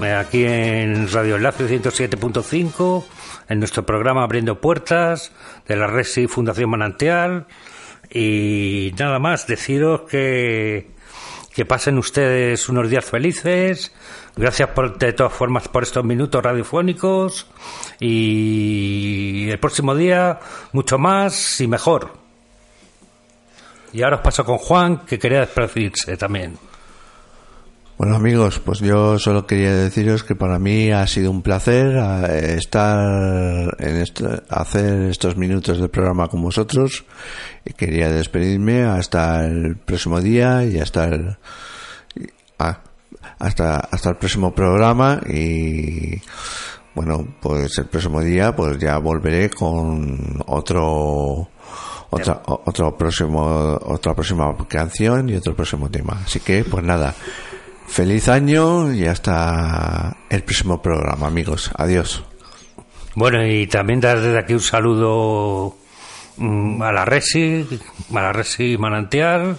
eh, 0.03 0.13
aquí 0.13 0.45
en 0.45 1.09
Radio 1.13 1.37
Enlace 1.37 1.69
107.5, 1.69 3.05
en 3.49 3.59
nuestro 3.61 3.87
programa 3.87 4.25
Abriendo 4.25 4.61
Puertas 4.61 5.31
de 5.69 5.77
la 5.77 5.87
Resi 5.87 6.27
Fundación 6.27 6.69
Manantial. 6.69 7.47
Y 8.11 8.93
nada 8.99 9.21
más, 9.21 9.47
deciros 9.47 10.03
que 10.03 10.95
que 11.55 11.65
pasen 11.65 11.99
ustedes 11.99 12.69
unos 12.69 12.91
días 12.91 13.05
felices. 13.05 13.93
Gracias 14.37 14.71
por, 14.71 14.99
de 14.99 15.13
todas 15.13 15.33
formas 15.33 15.69
por 15.69 15.85
estos 15.85 16.05
minutos 16.05 16.43
radiofónicos. 16.43 17.47
Y 18.01 19.49
el 19.51 19.59
próximo 19.61 19.95
día 19.95 20.41
mucho 20.73 20.99
más 20.99 21.61
y 21.61 21.69
mejor. 21.69 22.13
Y 23.93 24.03
ahora 24.03 24.17
os 24.17 24.23
paso 24.23 24.45
con 24.45 24.59
Juan, 24.59 25.07
que 25.07 25.21
quería 25.21 25.41
despedirse 25.41 26.17
también. 26.17 26.59
Bueno 27.97 28.17
amigos, 28.17 28.59
pues 28.59 28.81
yo 28.81 29.21
solo 29.21 29.47
quería 29.47 29.73
deciros 29.73 30.25
que 30.25 30.35
para 30.35 30.59
mí 30.59 30.91
ha 30.91 31.07
sido 31.07 31.31
un 31.31 31.43
placer 31.43 31.95
eh, 32.29 32.57
estar 32.59 33.77
en 33.79 33.97
esto, 33.99 34.43
hacer 34.49 35.03
estos 35.03 35.37
minutos 35.37 35.79
de 35.81 35.89
programa 35.89 36.27
con 36.27 36.43
vosotros 36.43 37.05
y 37.65 37.73
quería 37.73 38.11
despedirme 38.11 38.83
hasta 38.83 39.45
el 39.47 39.77
próximo 39.77 40.21
día 40.21 40.65
y 40.65 40.81
hasta 40.81 41.05
el 41.05 41.37
ah, 42.59 42.81
hasta 43.39 43.77
hasta 43.79 44.11
el 44.11 44.17
próximo 44.17 44.53
programa 44.53 45.21
y 45.29 46.21
bueno 46.97 47.37
pues 47.41 47.79
el 47.79 47.87
próximo 47.87 48.23
día 48.23 48.57
pues 48.57 48.77
ya 48.81 48.99
volveré 48.99 49.51
con 49.51 50.43
otro 50.47 51.49
otra, 52.11 52.43
otro 52.45 52.97
próximo, 52.97 53.79
otra 53.83 54.15
próxima 54.15 54.53
canción 54.69 55.29
y 55.29 55.35
otro 55.35 55.55
próximo 55.55 55.91
tema. 55.91 56.21
Así 56.25 56.39
que, 56.39 56.63
pues 56.63 56.85
nada, 56.85 57.13
feliz 57.87 58.29
año 58.29 58.93
y 58.93 59.07
hasta 59.07 60.17
el 60.31 60.43
próximo 60.43 60.81
programa, 60.83 61.27
amigos. 61.27 61.71
Adiós. 61.77 62.25
Bueno, 63.15 63.47
y 63.47 63.67
también 63.67 64.01
dar 64.01 64.21
desde 64.21 64.39
aquí 64.39 64.55
un 64.55 64.61
saludo 64.61 65.77
mm, 66.37 66.83
a 66.83 66.93
la 66.93 67.05
Resi, 67.05 67.67
a 68.11 68.21
la 68.21 68.33
Resi 68.33 68.77
Manantial, 68.77 69.57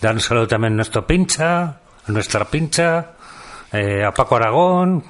dar 0.00 0.14
un 0.14 0.20
saludo 0.20 0.46
también 0.46 0.74
a 0.74 0.76
nuestro 0.76 1.06
pincha, 1.06 1.62
a 1.62 2.12
nuestra 2.12 2.44
pincha, 2.44 3.12
eh, 3.72 4.04
a 4.04 4.12
Paco 4.12 4.36
Aragón 4.36 5.04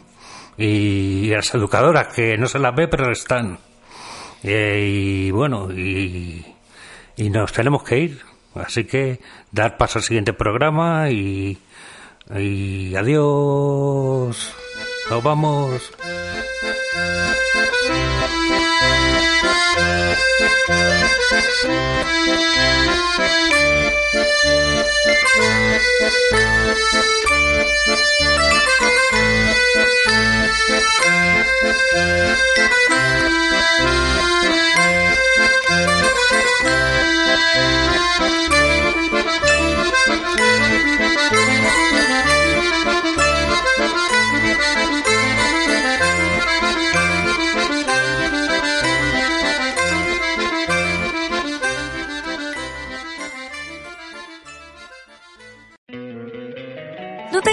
y 0.56 1.32
a 1.32 1.36
las 1.36 1.54
educadoras 1.54 2.08
que 2.14 2.38
no 2.38 2.46
se 2.46 2.58
las 2.60 2.74
ve 2.74 2.86
pero 2.86 3.10
están. 3.10 3.58
Eh, 4.44 4.86
y 4.88 5.30
bueno, 5.30 5.72
y, 5.72 6.44
y 7.16 7.30
nos 7.30 7.52
tenemos 7.52 7.82
que 7.82 7.98
ir. 7.98 8.20
Así 8.54 8.84
que 8.84 9.18
dar 9.50 9.76
paso 9.76 9.98
al 9.98 10.04
siguiente 10.04 10.34
programa 10.34 11.10
y, 11.10 11.58
y 12.30 12.94
adiós. 12.96 14.54
Nos 15.10 15.22
vamos. 15.22 15.92